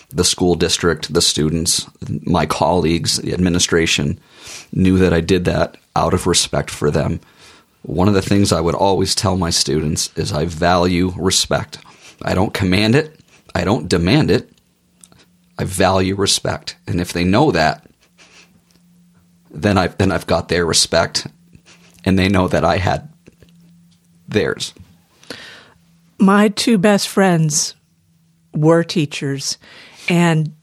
[0.10, 1.88] the school district, the students,
[2.24, 4.20] my colleagues, the administration
[4.72, 7.20] knew that I did that out of respect for them.
[7.82, 11.80] One of the things I would always tell my students is I value respect.
[12.22, 13.20] I don't command it,
[13.54, 14.50] I don't demand it.
[15.58, 16.76] I value respect.
[16.86, 17.86] And if they know that,
[19.50, 21.28] then I've then I've got their respect
[22.04, 23.10] and they know that I had
[24.28, 24.74] theirs.
[26.20, 27.76] My two best friends
[28.54, 29.58] were teachers,
[30.10, 30.54] and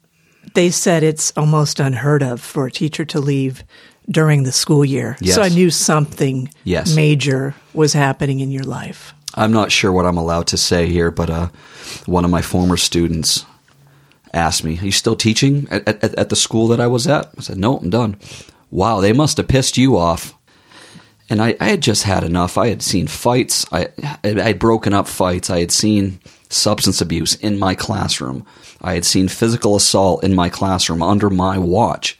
[0.55, 3.64] they said it's almost unheard of for a teacher to leave
[4.11, 5.16] during the school year.
[5.20, 5.37] Yes.
[5.37, 6.94] So I knew something Yes.
[6.94, 9.14] major was happening in your life.
[9.35, 11.48] I'm not sure what I'm allowed to say here, but uh,
[12.07, 13.46] one of my former students
[14.35, 17.31] asked me, "Are you still teaching at, at, at the school that I was at?"
[17.38, 18.16] I said, "No, I'm done."
[18.70, 20.35] Wow, they must have pissed you off.
[21.30, 22.58] And I, I had just had enough.
[22.58, 23.66] I had seen fights.
[23.72, 23.88] I
[24.22, 25.50] I had broken up fights.
[25.50, 28.46] I had seen substance abuse in my classroom.
[28.80, 32.18] I had seen physical assault in my classroom under my watch.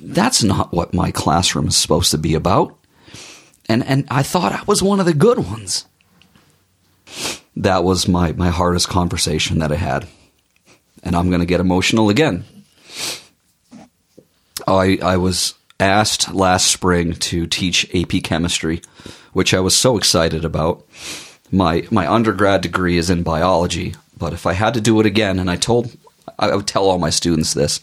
[0.00, 2.76] That's not what my classroom is supposed to be about.
[3.68, 5.86] And and I thought I was one of the good ones
[7.56, 10.08] that was my, my hardest conversation that I had.
[11.02, 12.44] And I'm going to get emotional again.
[14.66, 18.82] I, I was asked last spring to teach AP chemistry,
[19.32, 20.86] which I was so excited about.
[21.50, 25.38] My, my undergrad degree is in biology, but if I had to do it again,
[25.38, 25.96] and I told
[26.38, 27.80] I, would tell all my students this.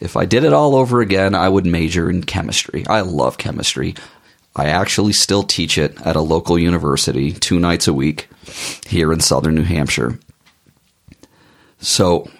[0.00, 2.84] If I did it all over again, I would major in chemistry.
[2.86, 3.94] I love chemistry.
[4.54, 8.28] I actually still teach it at a local university two nights a week
[8.86, 10.18] here in southern New Hampshire.
[11.78, 12.30] So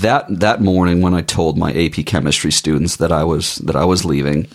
[0.00, 3.84] that that morning when I told my AP chemistry students that I was that I
[3.84, 4.48] was leaving,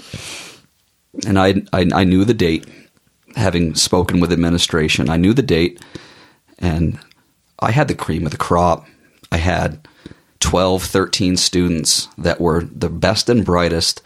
[1.25, 2.65] and I I, I knew the date,
[3.35, 5.81] having spoken with administration, I knew the date,
[6.59, 6.99] and
[7.59, 8.85] I had the cream of the crop.
[9.31, 9.87] I had
[10.39, 14.01] 12, 13 students that were the best and brightest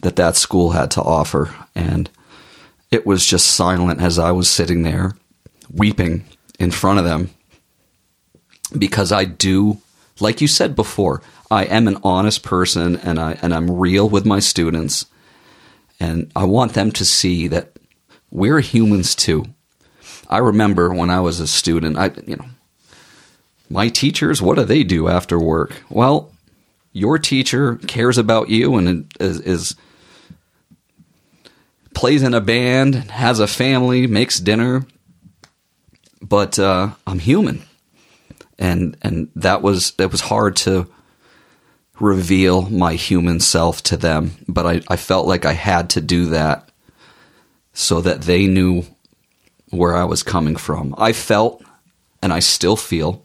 [0.00, 1.54] that that school had to offer.
[1.74, 2.10] And
[2.90, 5.16] it was just silent as I was sitting there
[5.72, 6.24] weeping
[6.58, 7.30] in front of them
[8.76, 9.78] because I do,
[10.20, 14.26] like you said before, I am an honest person and I and I'm real with
[14.26, 15.06] my students
[16.00, 17.72] and I want them to see that
[18.30, 19.46] we're humans too.
[20.28, 22.46] I remember when I was a student, I you know,
[23.70, 25.82] my teachers, what do they do after work?
[25.88, 26.32] Well,
[26.92, 29.76] your teacher cares about you and is, is
[31.94, 34.86] plays in a band, has a family, makes dinner,
[36.20, 37.62] but uh, I'm human,
[38.58, 40.88] and and that was it was hard to
[42.00, 46.26] reveal my human self to them, but I, I felt like I had to do
[46.26, 46.70] that
[47.72, 48.84] so that they knew
[49.70, 50.94] where I was coming from.
[50.96, 51.62] I felt,
[52.22, 53.24] and I still feel,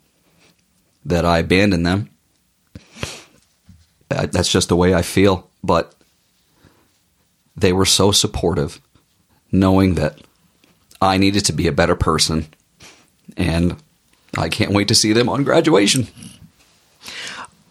[1.06, 2.10] that I abandoned them.
[4.10, 5.96] That's just the way I feel, but
[7.56, 8.80] they were so supportive,
[9.52, 10.20] knowing that
[11.02, 12.48] I needed to be a better person.
[13.38, 13.78] And
[14.38, 16.08] I can't wait to see them on graduation.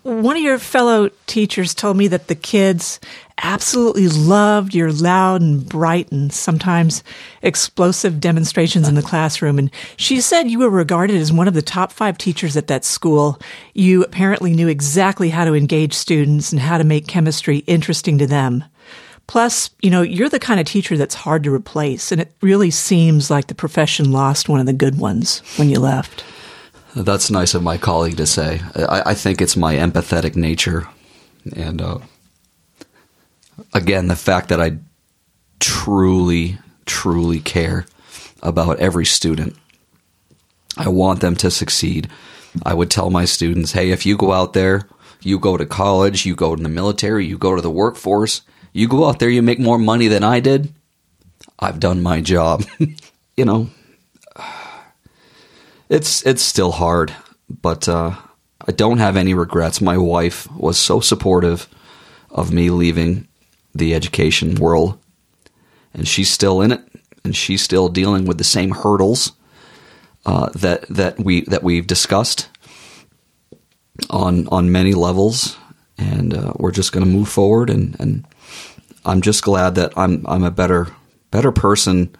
[0.02, 2.98] One of your fellow teachers told me that the kids
[3.40, 7.04] absolutely loved your loud and bright and sometimes
[7.40, 9.58] explosive demonstrations in the classroom.
[9.60, 12.84] And she said you were regarded as one of the top five teachers at that
[12.84, 13.40] school.
[13.74, 18.26] You apparently knew exactly how to engage students and how to make chemistry interesting to
[18.26, 18.64] them.
[19.28, 22.10] Plus, you know, you're the kind of teacher that's hard to replace.
[22.10, 25.78] And it really seems like the profession lost one of the good ones when you
[25.78, 26.24] left.
[26.94, 28.60] That's nice of my colleague to say.
[28.76, 30.88] I, I think it's my empathetic nature.
[31.56, 31.98] And uh,
[33.72, 34.78] again, the fact that I
[35.62, 37.86] truly, truly care
[38.42, 39.56] about every student.
[40.76, 42.08] I want them to succeed.
[42.64, 44.88] I would tell my students hey, if you go out there,
[45.22, 48.88] you go to college, you go to the military, you go to the workforce, you
[48.88, 50.74] go out there, you make more money than I did,
[51.60, 52.64] I've done my job.
[53.36, 53.70] you know,
[55.88, 57.14] it's it's still hard,
[57.48, 58.16] but uh,
[58.66, 59.80] I don't have any regrets.
[59.80, 61.68] My wife was so supportive
[62.30, 63.28] of me leaving
[63.74, 64.98] the education world,
[65.92, 66.82] and she's still in it,
[67.24, 69.32] and she's still dealing with the same hurdles
[70.26, 72.48] uh, that that we that we've discussed
[74.10, 75.56] on on many levels,
[75.98, 77.70] and uh, we're just going to move forward.
[77.70, 78.26] And, and
[79.04, 80.88] I'm just glad that I'm I'm a better
[81.30, 82.14] better person.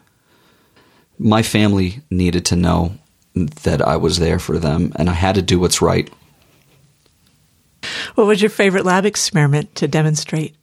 [1.19, 2.99] My family needed to know
[3.35, 6.11] that I was there for them, and I had to do what's right.
[8.15, 10.55] What was your favorite lab experiment to demonstrate?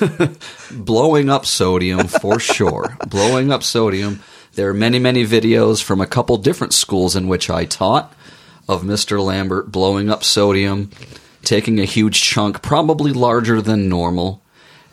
[0.70, 2.96] Blowing up sodium for sure.
[3.06, 4.20] Blowing up sodium.
[4.54, 8.12] There are many, many videos from a couple different schools in which I taught
[8.68, 9.22] of Mr.
[9.24, 10.90] Lambert blowing up sodium,
[11.42, 14.42] taking a huge chunk, probably larger than normal,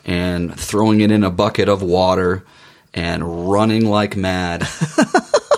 [0.04, 2.44] and throwing it in a bucket of water
[2.94, 4.62] and running like mad.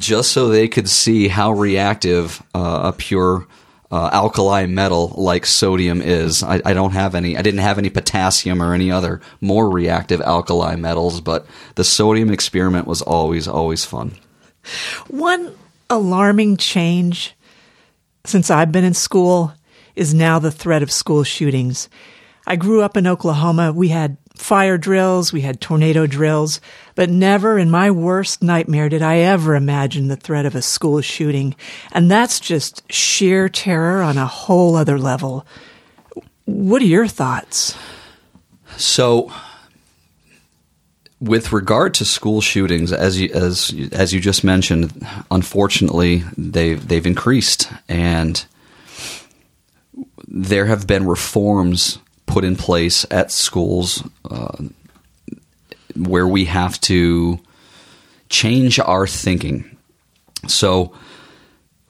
[0.00, 3.46] just so they could see how reactive uh, a pure
[3.90, 6.42] uh, alkali metal like sodium is.
[6.42, 7.36] I, I, don't have any.
[7.36, 12.30] I didn't have any potassium or any other more reactive alkali metals, but the sodium
[12.30, 14.16] experiment was always always fun.
[15.08, 15.54] One
[15.88, 17.34] alarming change
[18.24, 19.54] since I've been in school
[19.96, 21.88] is now the threat of school shootings.
[22.46, 23.72] I grew up in Oklahoma.
[23.72, 26.60] We had fire drills, we had tornado drills,
[26.94, 31.00] but never in my worst nightmare did I ever imagine the threat of a school
[31.02, 31.54] shooting.
[31.92, 35.46] And that's just sheer terror on a whole other level.
[36.46, 37.76] What are your thoughts?
[38.76, 39.30] So,
[41.20, 47.06] with regard to school shootings, as you, as as you just mentioned, unfortunately they've they've
[47.06, 48.44] increased, and
[50.26, 51.98] there have been reforms
[52.30, 54.56] put in place at schools uh,
[55.96, 57.40] where we have to
[58.28, 59.76] change our thinking.
[60.46, 60.94] So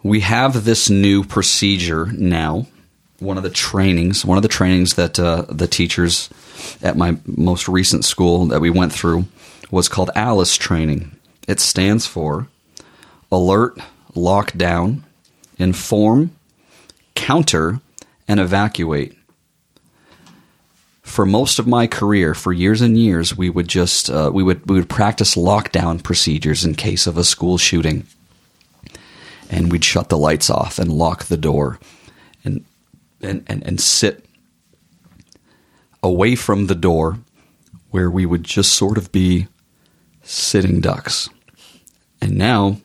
[0.02, 2.66] we have this new procedure now.
[3.18, 6.30] One of the trainings, one of the trainings that uh, the teachers
[6.80, 9.26] at my most recent school that we went through
[9.70, 11.14] was called ALICE training.
[11.46, 12.48] It stands for
[13.30, 13.78] Alert,
[14.14, 15.02] Lockdown,
[15.58, 16.30] inform,
[17.14, 17.80] counter,
[18.26, 19.19] and evacuate.
[21.10, 24.64] For most of my career, for years and years, we would just uh, we would
[24.70, 28.06] we would practice lockdown procedures in case of a school shooting,
[29.50, 31.80] and we'd shut the lights off and lock the door,
[32.44, 32.64] and
[33.20, 34.24] and and, and sit
[36.00, 37.18] away from the door,
[37.90, 39.48] where we would just sort of be
[40.22, 41.28] sitting ducks,
[42.22, 42.76] and now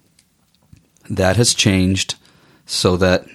[1.11, 2.15] that has changed
[2.65, 3.28] so that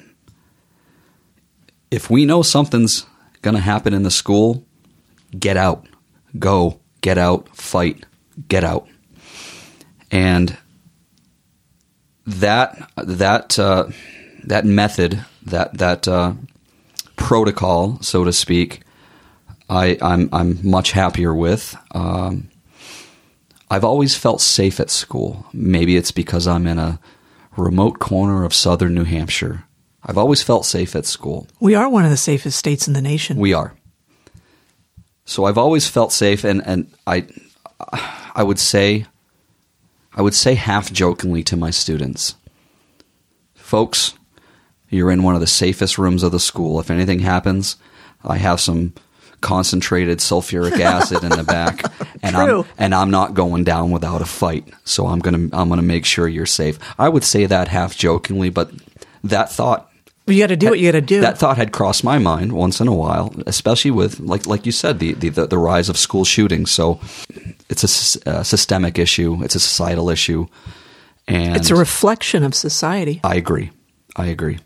[1.93, 3.07] if we know something's
[3.41, 4.67] going to happen in the school,
[5.39, 5.87] get out,
[6.39, 8.05] go, get out, fight,
[8.49, 8.89] get out.
[10.11, 10.57] And
[12.27, 13.89] that that uh,
[14.45, 16.35] that method, that that uh,
[17.17, 18.83] protocol, so to speak,
[19.69, 21.77] I, I'm I'm much happier with.
[21.93, 22.51] Um,
[23.71, 25.47] I've always felt safe at school.
[25.53, 26.99] Maybe it's because I'm in a
[27.57, 29.65] remote corner of southern New Hampshire.
[30.03, 31.47] I've always felt safe at school.
[31.61, 33.37] We are one of the safest states in the nation.
[33.37, 33.75] We are.
[35.31, 37.25] So I've always felt safe, and, and I,
[38.35, 39.07] I would say,
[40.13, 42.35] I would say half jokingly to my students,
[43.55, 44.15] folks,
[44.89, 46.81] you're in one of the safest rooms of the school.
[46.81, 47.77] If anything happens,
[48.25, 48.93] I have some
[49.41, 51.85] concentrated sulfuric acid in the back,
[52.25, 52.63] and True.
[52.63, 54.69] I'm and I'm not going down without a fight.
[54.83, 56.77] So I'm gonna I'm gonna make sure you're safe.
[56.99, 58.73] I would say that half jokingly, but
[59.23, 59.90] that thought
[60.31, 61.21] you got to do what you got to do.
[61.21, 64.73] that thought had crossed my mind once in a while, especially with like like you
[64.73, 66.71] said the the, the rise of school shootings.
[66.71, 67.01] So
[67.69, 69.43] it's a systemic issue.
[69.43, 70.47] It's a societal issue,
[71.29, 73.21] and it's a reflection of society.
[73.25, 73.71] I agree.
[74.17, 74.59] I agree,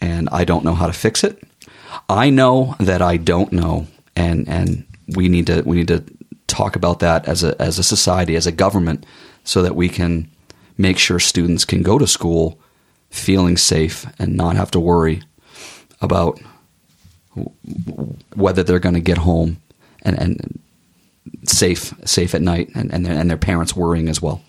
[0.00, 1.42] and I don't know how to fix it.
[2.08, 6.04] I know that I don't know, and and we need to we need to
[6.46, 9.06] talk about that as a as a society, as a government,
[9.44, 10.30] so that we can
[10.76, 12.60] make sure students can go to school
[13.10, 15.22] feeling safe and not have to worry
[16.00, 16.40] about
[18.34, 19.58] whether they're going to get home
[20.02, 20.60] and, and
[21.44, 24.42] safe safe at night, and and their, and their parents worrying as well.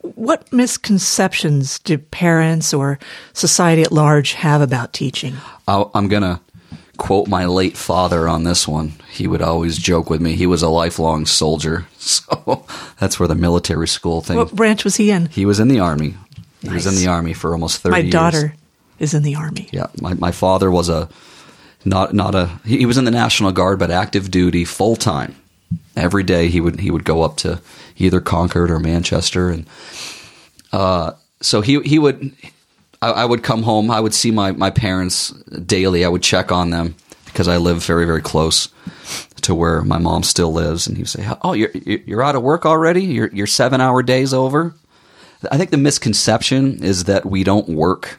[0.00, 2.98] What misconceptions do parents or
[3.32, 5.34] society at large have about teaching?
[5.66, 6.40] I'll, I'm going to
[6.98, 8.92] quote my late father on this one.
[9.10, 10.36] He would always joke with me.
[10.36, 11.86] He was a lifelong soldier.
[12.04, 12.66] So
[13.00, 14.36] that's where the military school thing.
[14.36, 15.30] What branch was he in?
[15.30, 16.16] he was in the army.
[16.64, 18.02] He was in the army for almost 30 years.
[18.02, 18.12] My years.
[18.12, 18.54] daughter
[18.98, 19.68] is in the army.
[19.72, 21.08] Yeah, my, my father was a
[21.84, 25.36] not not a he, was in the National Guard but active duty full time.
[25.96, 27.60] Every day he would he would go up to
[27.96, 29.66] either Concord or Manchester and
[30.72, 32.32] uh, so he he would
[33.02, 33.90] I, I would come home.
[33.90, 36.04] I would see my my parents daily.
[36.04, 36.94] I would check on them
[37.26, 38.68] because I live very very close
[39.42, 40.86] to where my mom still lives.
[40.86, 43.04] And he would say, "Oh, you're you're out of work already?
[43.04, 44.74] Your your seven hour days over?"
[45.50, 48.18] I think the misconception is that we don't work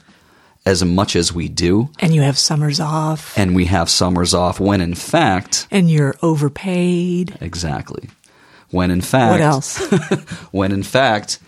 [0.65, 3.37] as much as we do And you have summers off.
[3.37, 7.37] and we have summers off when in fact And you're overpaid.
[7.41, 8.09] exactly
[8.71, 9.77] when in fact What else?
[10.51, 11.39] when in fact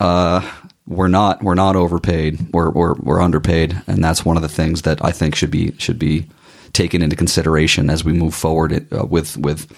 [0.00, 0.40] uh,
[0.86, 4.82] we're not we're not overpaid we're, we're we're underpaid and that's one of the things
[4.82, 6.26] that I think should be should be
[6.72, 9.70] taken into consideration as we move forward uh, with with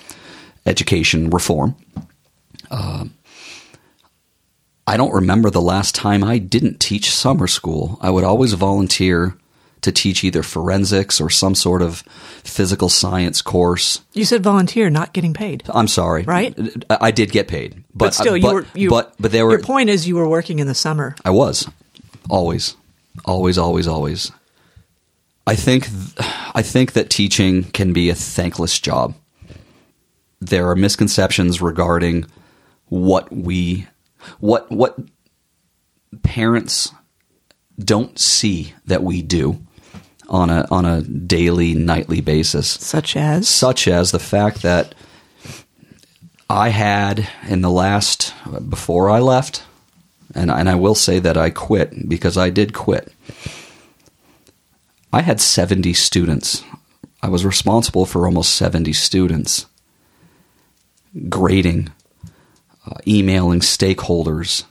[0.65, 1.75] education reform
[2.71, 3.15] Um
[4.87, 7.99] I don't remember the last time I didn't teach summer school.
[8.01, 9.37] I would always volunteer
[9.83, 11.99] to teach either forensics or some sort of
[12.45, 14.01] physical science course.
[14.15, 15.63] you said volunteer, not getting paid.
[15.69, 16.57] I'm sorry, Right?
[16.91, 18.67] I did get paid, but, But still, uh, you but, were.
[18.75, 21.15] You, but but there were Your point is, you were working in the summer.
[21.25, 21.69] I was
[22.31, 22.75] always,
[23.25, 24.33] always, always, always.
[25.47, 29.15] I think th- I think that teaching can be a thankless job.
[30.41, 32.27] There are misconceptions regarding
[32.89, 33.87] what we
[34.41, 34.99] what what
[36.23, 36.93] parents
[37.79, 39.63] don't see that we do
[40.29, 44.95] on a on a daily nightly basis Such as such as the fact that
[46.49, 48.33] I had in the last
[48.69, 49.65] before I left,
[50.35, 53.13] and and I will say that I quit because I did quit.
[55.13, 56.63] I had seventy students.
[57.21, 59.67] I was responsible for almost seventy students.
[61.29, 61.91] Grading,
[62.87, 64.65] uh, emailing stakeholders.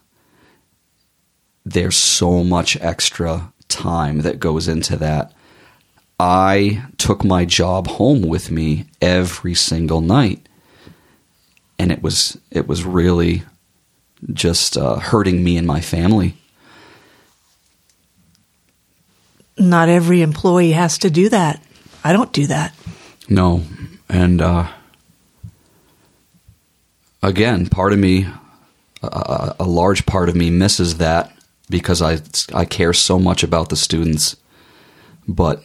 [1.66, 5.34] There's so much extra time that goes into that.
[6.20, 10.48] I took my job home with me every single night,
[11.78, 13.44] and it was it was really
[14.32, 16.38] just uh, hurting me and my family.
[19.58, 21.62] not every employee has to do that.
[22.04, 22.76] I don't do that.
[23.30, 23.64] No,
[24.10, 24.68] and uh,
[27.26, 28.28] again, part of me,
[29.02, 31.32] a, a large part of me, misses that
[31.70, 32.20] because I
[32.54, 34.36] I care so much about the students.
[35.28, 35.64] But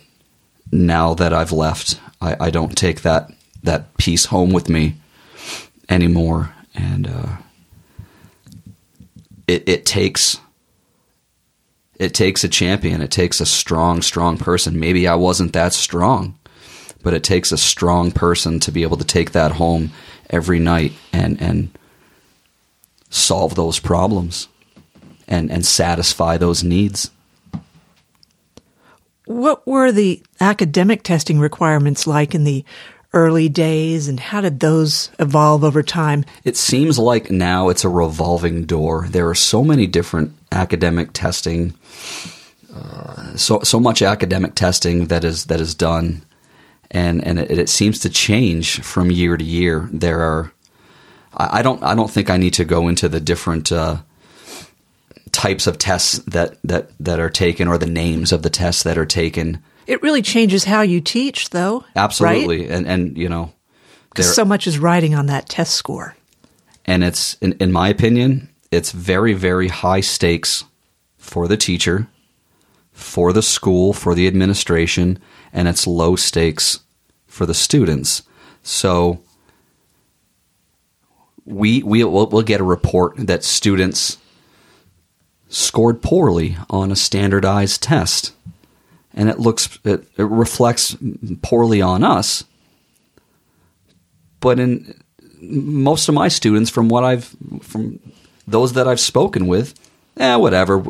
[0.72, 3.30] now that I've left, I, I don't take that
[3.62, 4.96] that piece home with me
[5.88, 7.36] anymore, and uh,
[9.46, 10.40] it it takes
[11.98, 13.02] it takes a champion.
[13.02, 14.80] It takes a strong, strong person.
[14.80, 16.38] Maybe I wasn't that strong,
[17.02, 19.92] but it takes a strong person to be able to take that home
[20.30, 21.70] every night and and
[23.10, 24.48] solve those problems
[25.28, 27.10] and and satisfy those needs.
[29.26, 32.64] What were the academic testing requirements like in the
[33.12, 36.24] early days and how did those evolve over time?
[36.44, 39.06] It seems like now it's a revolving door.
[39.08, 41.74] There are so many different academic testing
[42.74, 46.22] uh, so so much academic testing that is that is done
[46.90, 49.88] and and it, it seems to change from year to year.
[49.92, 50.52] There are
[51.32, 53.98] I, don't I don't think I need to go into the different uh,
[55.32, 58.98] types of tests that, that that are taken or the names of the tests that
[58.98, 59.62] are taken.
[59.86, 61.84] It really changes how you teach, though.
[61.94, 62.70] Absolutely, right?
[62.70, 63.52] and and you know,
[64.10, 66.16] because so much is riding on that test score.
[66.84, 70.64] And it's in, in my opinion, it's very very high stakes
[71.16, 72.08] for the teacher,
[72.92, 75.18] for the school, for the administration,
[75.52, 76.80] and it's low stakes
[77.26, 78.22] for the students.
[78.62, 79.20] So
[81.44, 84.18] we we will we'll get a report that students
[85.48, 88.32] scored poorly on a standardized test.
[89.12, 90.96] And it looks it, it reflects
[91.42, 92.44] poorly on us.
[94.38, 94.94] But in
[95.40, 97.98] most of my students from what I've from
[98.46, 99.74] those that I've spoken with
[100.16, 100.82] eh whatever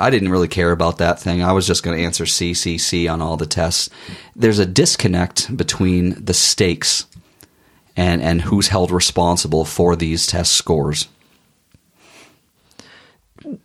[0.00, 1.42] I didn't really care about that thing.
[1.42, 3.90] I was just going to answer C, C, C on all the tests.
[4.34, 7.06] There's a disconnect between the stakes
[7.96, 11.08] and, and who's held responsible for these test scores.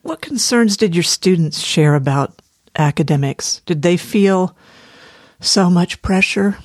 [0.02, 2.34] What concerns did your students share about
[2.78, 3.62] academics?
[3.66, 4.56] Did they feel
[5.40, 6.58] so much pressure?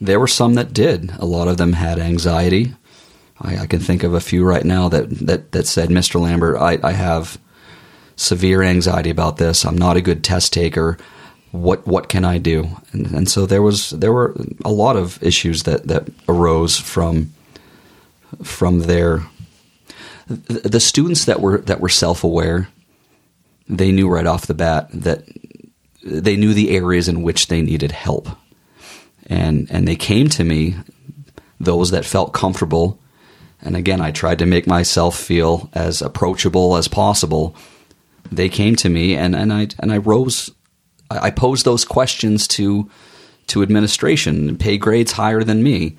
[0.00, 1.10] There were some that did.
[1.18, 2.74] A lot of them had anxiety.
[3.40, 6.20] I, I can think of a few right now that, that, that said, Mr.
[6.20, 7.38] Lambert, I, I have
[8.16, 9.64] severe anxiety about this.
[9.64, 10.98] I'm not a good test taker.
[11.50, 12.68] What what can I do?
[12.92, 17.32] And, and so there was there were a lot of issues that, that arose from
[18.42, 19.24] from their
[20.26, 22.68] the students that were that were self aware.
[23.68, 25.24] They knew right off the bat that
[26.04, 28.28] they knew the areas in which they needed help,
[29.26, 30.76] and and they came to me.
[31.60, 32.98] Those that felt comfortable,
[33.62, 37.56] and again, I tried to make myself feel as approachable as possible
[38.36, 40.50] they came to me and, and I and I rose
[41.10, 42.90] I posed those questions to
[43.48, 45.98] to administration, pay grades higher than me.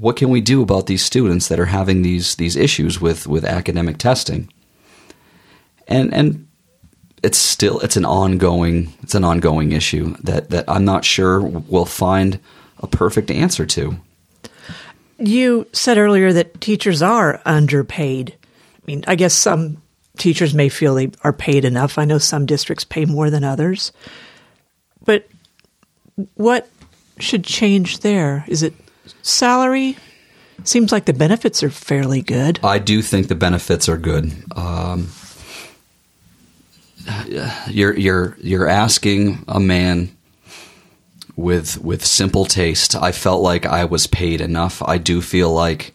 [0.00, 3.44] What can we do about these students that are having these these issues with, with
[3.44, 4.50] academic testing?
[5.86, 6.48] And and
[7.22, 11.84] it's still it's an ongoing it's an ongoing issue that, that I'm not sure we'll
[11.84, 12.40] find
[12.78, 13.96] a perfect answer to.
[15.18, 18.36] You said earlier that teachers are underpaid.
[18.76, 19.82] I mean, I guess some
[20.16, 21.98] teachers may feel they are paid enough.
[21.98, 23.92] I know some districts pay more than others.
[25.04, 25.28] But
[26.34, 26.68] what
[27.18, 28.44] should change there?
[28.48, 28.74] Is it
[29.22, 29.96] salary?
[30.64, 32.60] Seems like the benefits are fairly good.
[32.62, 34.32] I do think the benefits are good.
[34.56, 35.08] Um,
[37.68, 40.16] you're you're you're asking a man
[41.36, 42.96] with with simple taste.
[42.96, 44.82] I felt like I was paid enough.
[44.82, 45.94] I do feel like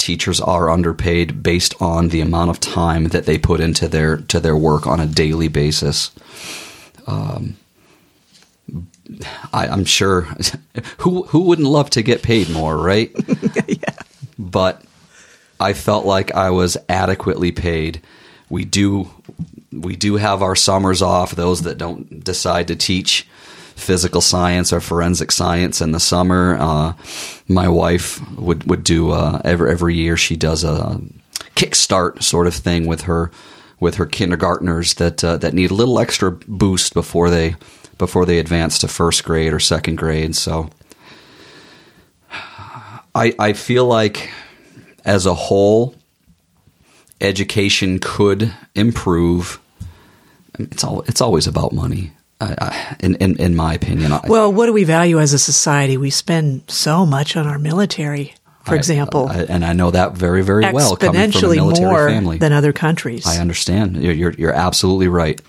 [0.00, 4.40] teachers are underpaid based on the amount of time that they put into their to
[4.40, 6.10] their work on a daily basis.
[7.06, 7.56] Um,
[9.52, 10.22] I, am sure
[10.98, 13.12] who who wouldn't love to get paid more, right?
[13.68, 13.94] yeah.
[14.38, 14.82] But
[15.60, 18.00] I felt like I was adequately paid.
[18.48, 19.10] We do
[19.70, 21.32] we do have our summers off.
[21.32, 23.28] Those that don't decide to teach
[23.80, 26.56] physical science or forensic science in the summer.
[26.60, 26.92] Uh,
[27.48, 30.16] my wife would would do uh, every every year.
[30.16, 31.00] She does a
[31.56, 33.30] kickstart sort of thing with her
[33.80, 37.56] with her kindergartners that uh, that need a little extra boost before they
[37.98, 40.36] before they advance to first grade or second grade.
[40.36, 40.70] So
[43.14, 44.30] I I feel like
[45.04, 45.94] as a whole
[47.20, 49.60] education could improve.
[50.58, 52.12] It's all it's always about money
[53.00, 54.12] in, in, in my opinion.
[54.26, 55.96] Well, what do we value as a society?
[55.96, 58.34] We spend so much on our military,
[58.64, 60.96] for I, example, I, and I know that very very well.
[60.96, 62.38] Coming from a military more family.
[62.38, 63.26] than other countries.
[63.26, 64.02] I understand.
[64.02, 65.40] You're, you're you're absolutely right.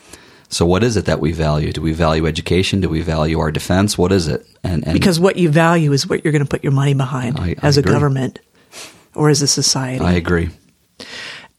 [0.50, 1.72] So, what is it that we value?
[1.72, 2.82] Do we value education?
[2.82, 3.98] Do we value our defense?
[3.98, 4.46] What is it?
[4.64, 7.39] And, and because what you value is what you're going to put your money behind
[7.39, 8.39] I, as I a government
[9.16, 10.04] or as a society.
[10.04, 10.50] I agree.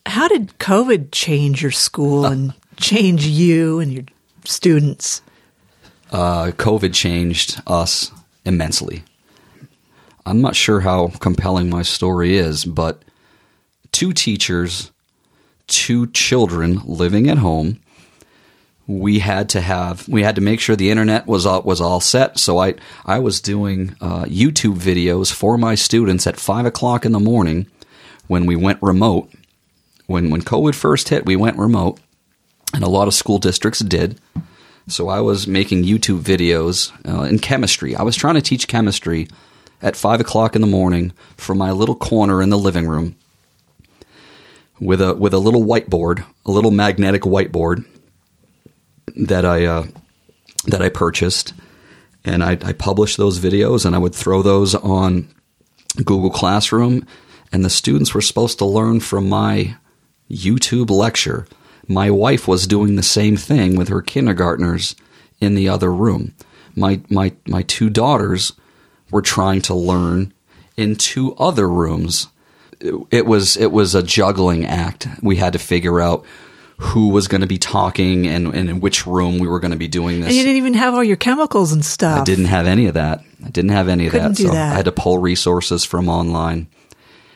[0.05, 4.05] How did COVID change your school and change you and your
[4.45, 5.23] students?
[6.11, 8.13] Uh, COVID changed us
[8.45, 9.03] immensely.
[10.25, 13.03] I'm not sure how compelling my story is, but
[13.91, 14.93] two teachers,
[15.67, 17.81] two children living at home.
[18.87, 22.01] We had to have we had to make sure the internet was all, was all
[22.01, 22.39] set.
[22.39, 22.75] So I
[23.07, 27.67] I was doing uh, YouTube videos for my students at five o'clock in the morning
[28.27, 29.33] when we went remote.
[30.07, 32.01] When when COVID first hit, we went remote,
[32.75, 34.21] and a lot of school districts did.
[34.89, 37.95] So I was making YouTube videos uh, in chemistry.
[37.95, 39.29] I was trying to teach chemistry
[39.81, 43.17] at five o'clock in the morning from my little corner in the living room
[44.81, 47.85] with a with a little whiteboard, a little magnetic whiteboard
[49.17, 49.87] that I uh,
[50.67, 51.55] that I purchased,
[52.25, 55.29] and I, I published those videos, and I would throw those on
[55.97, 57.07] Google Classroom,
[57.53, 59.77] and the students were supposed to learn from my
[60.31, 61.47] YouTube lecture.
[61.89, 64.95] My wife was doing the same thing with her kindergartners
[65.41, 66.35] in the other room.
[66.75, 68.53] My my my two daughters
[69.11, 70.33] were trying to learn
[70.77, 72.29] in two other rooms.
[72.81, 75.07] It, it was it was a juggling act.
[75.23, 76.25] We had to figure out
[76.79, 79.77] who was going to be talking and, and in which room we were going to
[79.77, 80.29] be doing this.
[80.29, 82.23] And you didn't even have all your chemicals and stuff.
[82.23, 83.23] I didn't have any of that.
[83.45, 84.37] I didn't have any of Couldn't that.
[84.37, 84.73] do so that.
[84.73, 86.67] I had to pull resources from online.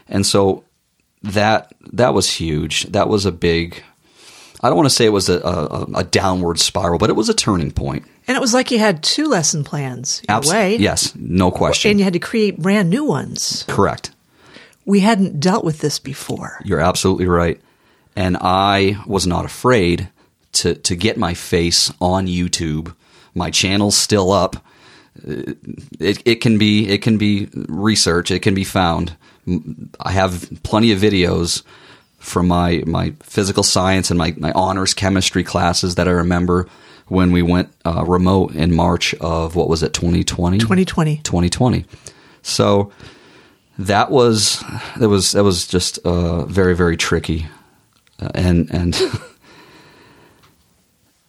[0.08, 0.64] And so
[1.22, 2.84] that that was huge.
[2.86, 3.82] That was a big
[4.62, 7.28] I don't want to say it was a, a, a downward spiral, but it was
[7.28, 8.04] a turning point.
[8.26, 10.76] And it was like you had two lesson plans in Abs- a way.
[10.76, 11.90] Yes, no question.
[11.90, 13.64] And you had to create brand new ones.
[13.68, 14.10] Correct.
[14.84, 16.60] We hadn't dealt with this before.
[16.64, 17.60] You're absolutely right.
[18.14, 20.08] And I was not afraid
[20.52, 22.94] to to get my face on YouTube.
[23.34, 24.56] My channel's still up.
[25.26, 25.52] Uh,
[26.00, 28.30] It, it can be it can be research.
[28.30, 29.16] It can be found.
[30.00, 31.62] I have plenty of videos
[32.26, 36.68] from my my physical science and my, my honors chemistry classes that I remember
[37.06, 41.18] when we went uh, remote in March of what was it 2020 2020.
[41.18, 41.84] 2020.
[42.42, 42.90] So
[43.78, 44.62] that was
[44.96, 47.46] that was that was just uh, very very tricky,
[48.20, 48.96] uh, and and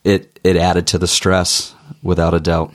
[0.03, 2.73] it it added to the stress without a doubt.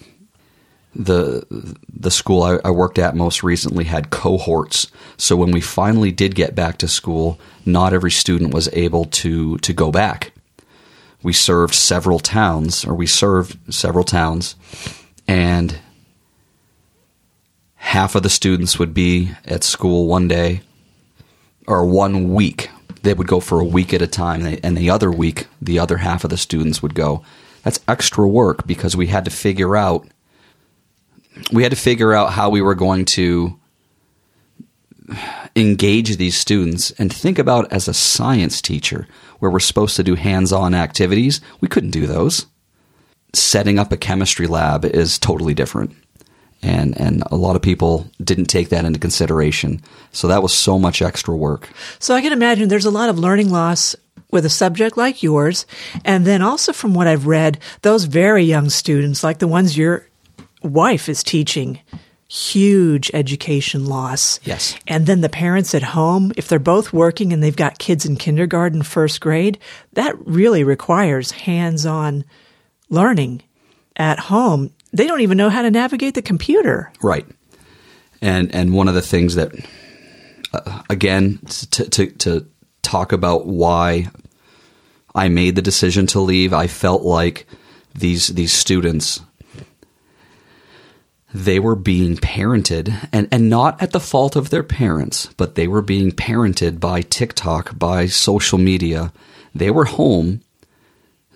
[0.95, 1.47] The
[1.89, 6.35] the school I, I worked at most recently had cohorts, so when we finally did
[6.35, 10.33] get back to school, not every student was able to to go back.
[11.23, 14.57] We served several towns, or we served several towns,
[15.27, 15.79] and
[17.77, 20.63] half of the students would be at school one day
[21.67, 22.71] or one week.
[23.03, 25.99] They would go for a week at a time, and the other week, the other
[25.99, 27.25] half of the students would go.
[27.63, 30.07] That's extra work because we had to figure out
[31.53, 33.59] we had to figure out how we were going to
[35.57, 39.07] engage these students and think about as a science teacher
[39.39, 41.41] where we're supposed to do hands-on activities.
[41.61, 42.47] We couldn't do those.
[43.35, 45.97] Setting up a chemistry lab is totally different.
[46.63, 49.81] And and a lot of people didn't take that into consideration.
[50.13, 51.69] So that was so much extra work.
[51.99, 53.97] So I can imagine there's a lot of learning loss
[54.31, 55.67] with a subject like yours.
[56.05, 60.07] And then also from what I've read, those very young students, like the ones your
[60.63, 61.81] wife is teaching,
[62.29, 64.41] huge education loss.
[64.45, 64.75] Yes.
[64.87, 68.17] And then the parents at home, if they're both working and they've got kids in
[68.17, 69.59] kindergarten, first grade,
[69.93, 72.25] that really requires hands on
[72.89, 73.43] learning
[73.97, 74.73] at home.
[74.93, 76.93] They don't even know how to navigate the computer.
[77.03, 77.27] right
[78.23, 79.53] and and one of the things that
[80.55, 82.47] uh, again to, to to
[82.81, 84.09] talk about why
[85.15, 87.47] I made the decision to leave I felt like
[87.95, 89.21] these these students
[91.35, 95.67] they were being parented and, and not at the fault of their parents, but they
[95.67, 99.13] were being parented by TikTok, by social media.
[99.55, 100.43] They were home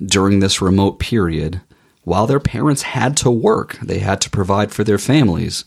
[0.05, 1.63] during this remote period
[2.05, 3.79] while their parents had to work.
[3.83, 5.65] They had to provide for their families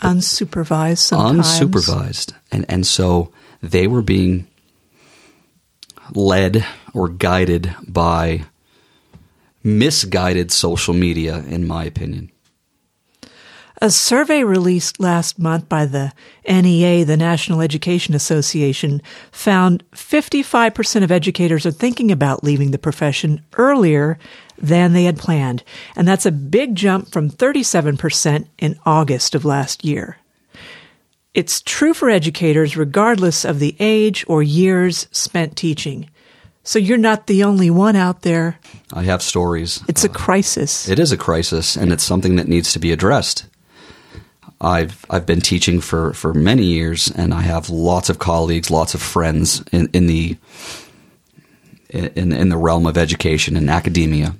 [0.00, 1.46] Unsupervised sometimes.
[1.46, 2.34] unsupervised.
[2.52, 4.46] And and so they were being
[6.12, 6.64] led
[6.94, 8.44] or guided by
[9.62, 12.30] misguided social media in my opinion.
[13.86, 16.12] A survey released last month by the
[16.48, 23.44] NEA, the National Education Association, found 55% of educators are thinking about leaving the profession
[23.56, 24.18] earlier
[24.58, 25.62] than they had planned.
[25.94, 30.18] And that's a big jump from 37% in August of last year.
[31.32, 36.10] It's true for educators regardless of the age or years spent teaching.
[36.64, 38.58] So you're not the only one out there.
[38.92, 39.84] I have stories.
[39.86, 40.88] It's a uh, crisis.
[40.88, 43.46] It is a crisis, and it's something that needs to be addressed.
[44.60, 48.94] I've I've been teaching for, for many years, and I have lots of colleagues, lots
[48.94, 50.36] of friends in, in the
[51.90, 54.34] in, in the realm of education and academia.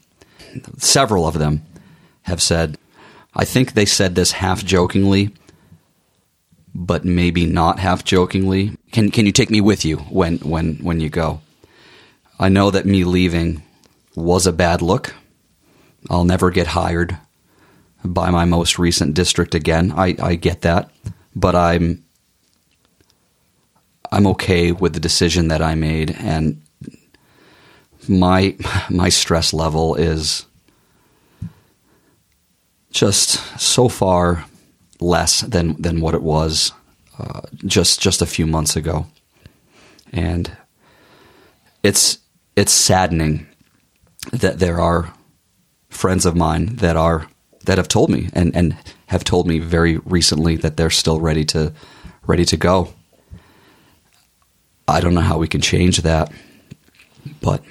[0.78, 1.64] Several of them
[2.22, 2.78] have said,
[3.34, 5.32] I think they said this half jokingly,
[6.74, 8.72] but maybe not half jokingly.
[8.92, 11.42] Can can you take me with you when when when you go?
[12.38, 13.62] I know that me leaving
[14.14, 15.14] was a bad look.
[16.08, 17.18] I'll never get hired
[18.06, 19.92] by my most recent district again.
[19.96, 20.90] I, I get that,
[21.34, 22.04] but I'm
[24.12, 26.62] I'm okay with the decision that I made, and
[28.08, 28.56] my
[28.88, 30.46] my stress level is
[32.90, 34.44] just so far
[35.00, 36.72] less than than what it was
[37.18, 39.06] uh, just just a few months ago,
[40.12, 40.56] and
[41.82, 42.18] it's
[42.54, 43.46] it's saddening
[44.32, 45.12] that there are
[45.88, 47.28] friends of mine that are
[47.66, 51.44] that have told me and, and have told me very recently that they're still ready
[51.44, 51.72] to
[52.26, 52.92] ready to go.
[54.88, 56.32] I don't know how we can change that,
[57.40, 57.62] but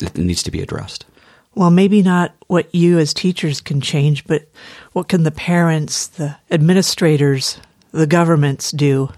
[0.00, 1.06] it needs to be addressed.
[1.54, 4.48] Well, maybe not what you as teachers can change, but
[4.92, 7.60] what can the parents, the administrators,
[7.92, 9.10] the governments do?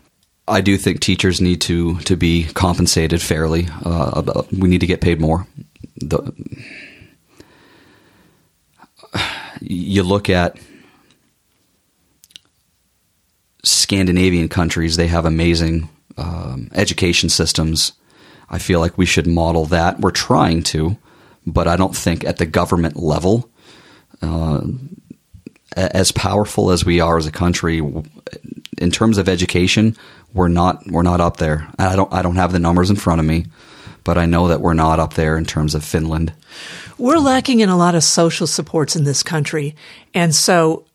[0.49, 3.69] I do think teachers need to to be compensated fairly.
[3.85, 5.47] Uh, we need to get paid more.
[5.97, 6.33] The,
[9.61, 10.59] you look at
[13.65, 17.93] Scandinavian countries; they have amazing um, education systems.
[18.49, 20.01] I feel like we should model that.
[20.01, 20.97] We're trying to,
[21.47, 23.51] but I don't think at the government level,
[24.23, 24.63] uh,
[25.77, 27.83] as powerful as we are as a country,
[28.79, 29.97] in terms of education,
[30.33, 31.69] we're not we're not up there.
[31.79, 33.47] I don't I don't have the numbers in front of me,
[34.05, 36.33] but I know that we're not up there in terms of Finland.
[36.99, 39.75] We're lacking in a lot of social supports in this country,
[40.15, 40.87] and so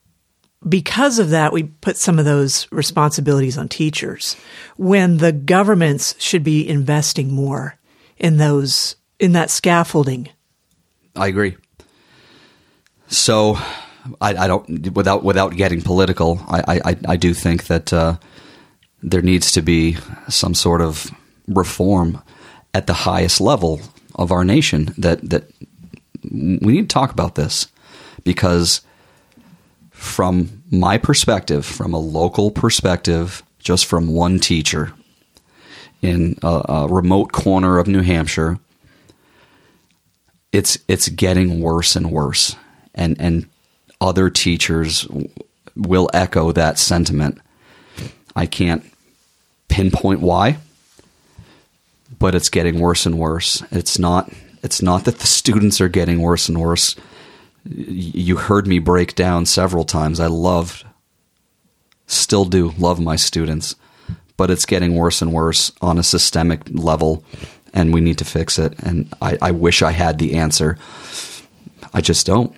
[0.67, 4.35] because of that, we put some of those responsibilities on teachers
[4.77, 7.77] when the governments should be investing more
[8.17, 10.29] in those in that scaffolding.
[11.15, 11.57] I agree.
[13.07, 13.57] So,
[14.19, 16.39] I, I don't without without getting political.
[16.47, 18.17] I I, I do think that uh,
[19.01, 19.97] there needs to be
[20.29, 21.11] some sort of
[21.47, 22.21] reform
[22.73, 23.81] at the highest level
[24.15, 24.93] of our nation.
[24.97, 25.51] That that
[26.29, 27.67] we need to talk about this
[28.23, 28.81] because
[29.91, 34.93] from my perspective, from a local perspective, just from one teacher
[36.01, 38.57] in a, a remote corner of New Hampshire,
[40.51, 42.55] it's it's getting worse and worse,
[42.95, 43.47] and and
[44.01, 45.07] other teachers
[45.75, 47.39] will echo that sentiment.
[48.35, 48.83] I can't
[49.69, 50.57] pinpoint why,
[52.17, 53.63] but it's getting worse and worse.
[53.71, 54.31] It's not
[54.63, 56.95] it's not that the students are getting worse and worse
[57.63, 60.19] you heard me break down several times.
[60.19, 60.85] I loved,
[62.07, 63.75] still do love my students,
[64.37, 67.23] but it's getting worse and worse on a systemic level,
[67.73, 68.77] and we need to fix it.
[68.79, 70.77] And I, I wish I had the answer.
[71.93, 72.53] I just don't.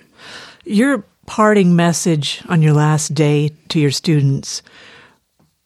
[0.64, 4.62] Your parting message on your last day to your students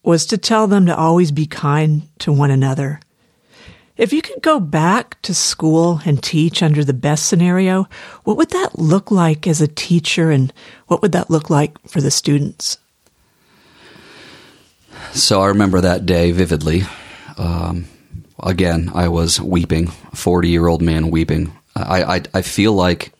[0.03, 3.01] was to tell them to always be kind to one another
[3.99, 7.89] if you could go back to school and teach under the best scenario,
[8.23, 10.53] what would that look like as a teacher and
[10.87, 12.79] what would that look like for the students?
[15.13, 16.83] So I remember that day vividly.
[17.37, 17.87] Um,
[18.41, 21.53] again, I was weeping, 40 year old man weeping.
[21.75, 23.13] I, I, I feel like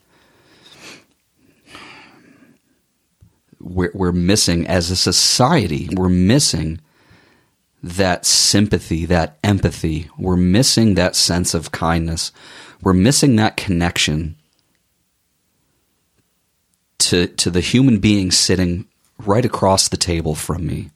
[3.59, 6.79] we're, we're missing, as a society, we're missing
[7.81, 10.09] that sympathy, that empathy.
[10.17, 12.31] We're missing that sense of kindness.
[12.81, 14.35] We're missing that connection
[16.99, 18.85] to to the human being sitting
[19.17, 20.91] right across the table from me.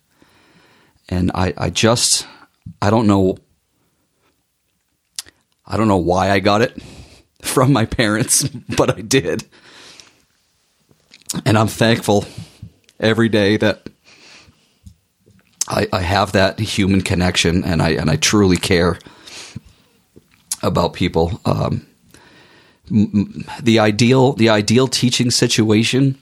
[1.10, 2.28] And I, I just
[2.82, 3.38] I don't know
[5.66, 6.78] I don't know why I got it
[7.42, 8.44] from my parents,
[8.78, 9.46] but I did.
[11.46, 12.26] And I'm thankful
[13.00, 13.88] every day that
[15.68, 19.00] I, I have that human connection, and I and I truly care
[20.62, 21.40] about people.
[21.46, 21.88] Um,
[23.62, 26.18] the ideal the ideal teaching situation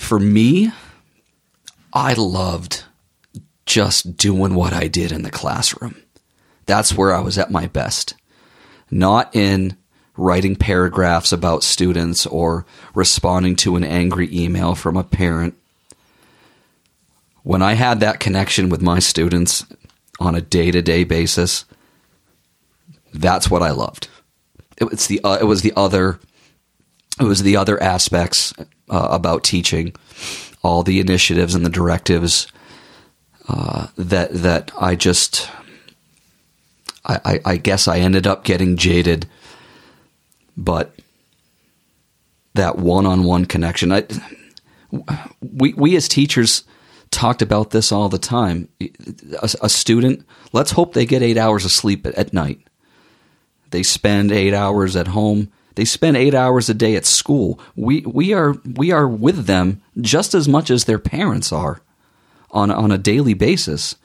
[0.00, 0.72] for me,
[1.92, 2.84] I loved
[3.66, 6.02] just doing what I did in the classroom.
[6.66, 8.14] That's where I was at my best.
[8.90, 9.76] Not in
[10.16, 15.54] writing paragraphs about students or responding to an angry email from a parent
[17.42, 19.64] when I had that connection with my students
[20.18, 21.64] on a day to day basis,
[23.12, 24.08] that's what I loved.
[24.76, 26.20] It, it's the uh, it was the other
[27.20, 28.52] it was the other aspects
[28.88, 29.94] uh, about teaching,
[30.62, 32.46] all the initiatives and the directives
[33.48, 35.50] uh, that that I just
[37.04, 39.26] I, I, I guess I ended up getting jaded,
[40.56, 40.94] but
[42.54, 43.92] that one-on-one connection.
[43.92, 44.04] I,
[45.40, 46.64] we we as teachers
[47.10, 48.68] talked about this all the time.
[48.80, 52.60] A, a, student, let's hope they get eight hours of sleep at, at night.
[53.70, 55.50] They spend eight hours at home.
[55.74, 57.60] They spend eight hours a day at school.
[57.76, 61.80] We we are we are with them just as much as their parents are
[62.50, 63.96] on on a daily basis.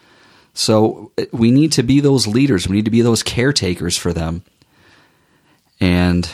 [0.53, 2.67] So we need to be those leaders.
[2.67, 4.43] We need to be those caretakers for them.
[5.81, 6.29] And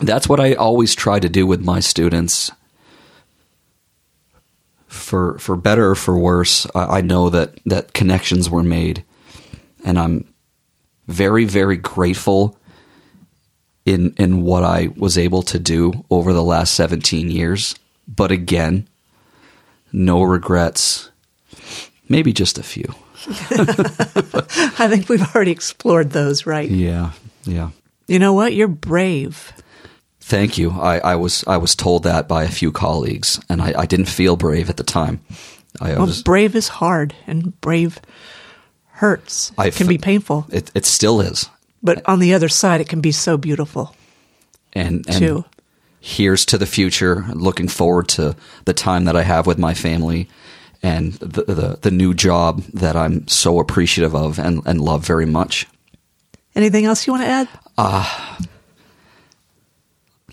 [0.00, 2.50] that's what I always try to do with my students.
[4.90, 9.04] For for better or for worse, I, I know that that connections were made,
[9.84, 10.26] and I'm
[11.06, 12.58] very very grateful
[13.86, 17.76] in in what I was able to do over the last 17 years.
[18.08, 18.88] But again,
[19.92, 21.10] no regrets.
[22.08, 22.92] Maybe just a few.
[23.28, 26.68] I think we've already explored those, right?
[26.68, 27.12] Yeah,
[27.44, 27.70] yeah.
[28.08, 28.54] You know what?
[28.54, 29.52] You're brave.
[30.30, 30.70] Thank you.
[30.70, 34.08] I, I was I was told that by a few colleagues, and I, I didn't
[34.08, 35.18] feel brave at the time.
[35.80, 37.98] I well, was, brave is hard, and brave
[39.02, 39.52] hurts.
[39.58, 41.50] I it can be painful, it, it still is.
[41.82, 43.94] but on the other side, it can be so beautiful
[44.72, 45.44] And, and too.
[46.00, 47.24] here's to the future.
[47.34, 50.28] Looking forward to the time that I have with my family
[50.82, 55.26] and the the, the new job that I'm so appreciative of and, and love very
[55.26, 55.66] much.
[56.54, 57.48] Anything else you want to add?
[57.78, 58.38] Ah,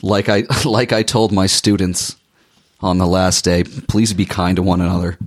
[0.01, 2.15] Like I like I told my students
[2.79, 5.17] on the last day, please be kind to one another.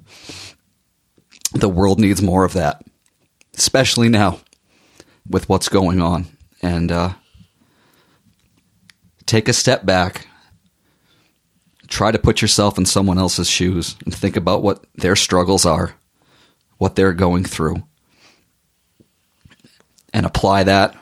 [1.52, 2.84] The world needs more of that,
[3.56, 4.40] especially now
[5.28, 6.26] with what's going on.
[6.62, 7.14] And uh,
[9.26, 10.26] take a step back.
[11.88, 15.94] Try to put yourself in someone else's shoes and think about what their struggles are,
[16.78, 17.82] what they're going through,
[20.12, 20.96] and apply that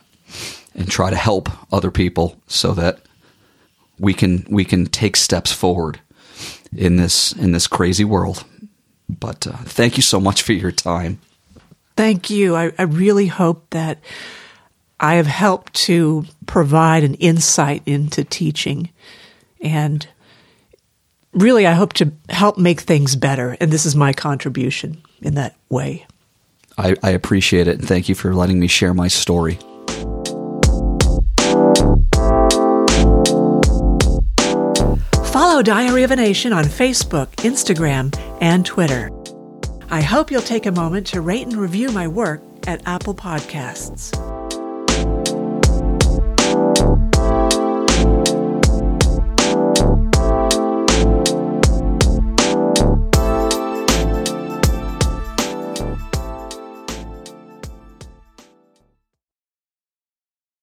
[0.75, 3.01] and try to help other people so that
[3.99, 6.01] we can we can take steps forward
[6.77, 8.45] in this in this crazy world.
[9.09, 11.21] But uh, thank you so much for your time.
[11.97, 12.55] Thank you.
[12.55, 13.99] I, I really hope that
[15.01, 18.91] I have helped to provide an insight into teaching.
[19.61, 20.07] And
[21.33, 23.57] really, I hope to help make things better.
[23.61, 26.07] And this is my contribution in that way.
[26.77, 29.59] I, I appreciate it and thank you for letting me share my story.
[35.39, 39.09] Follow Diary of a Nation on Facebook, Instagram, and Twitter.
[39.89, 44.11] I hope you'll take a moment to rate and review my work at Apple Podcasts.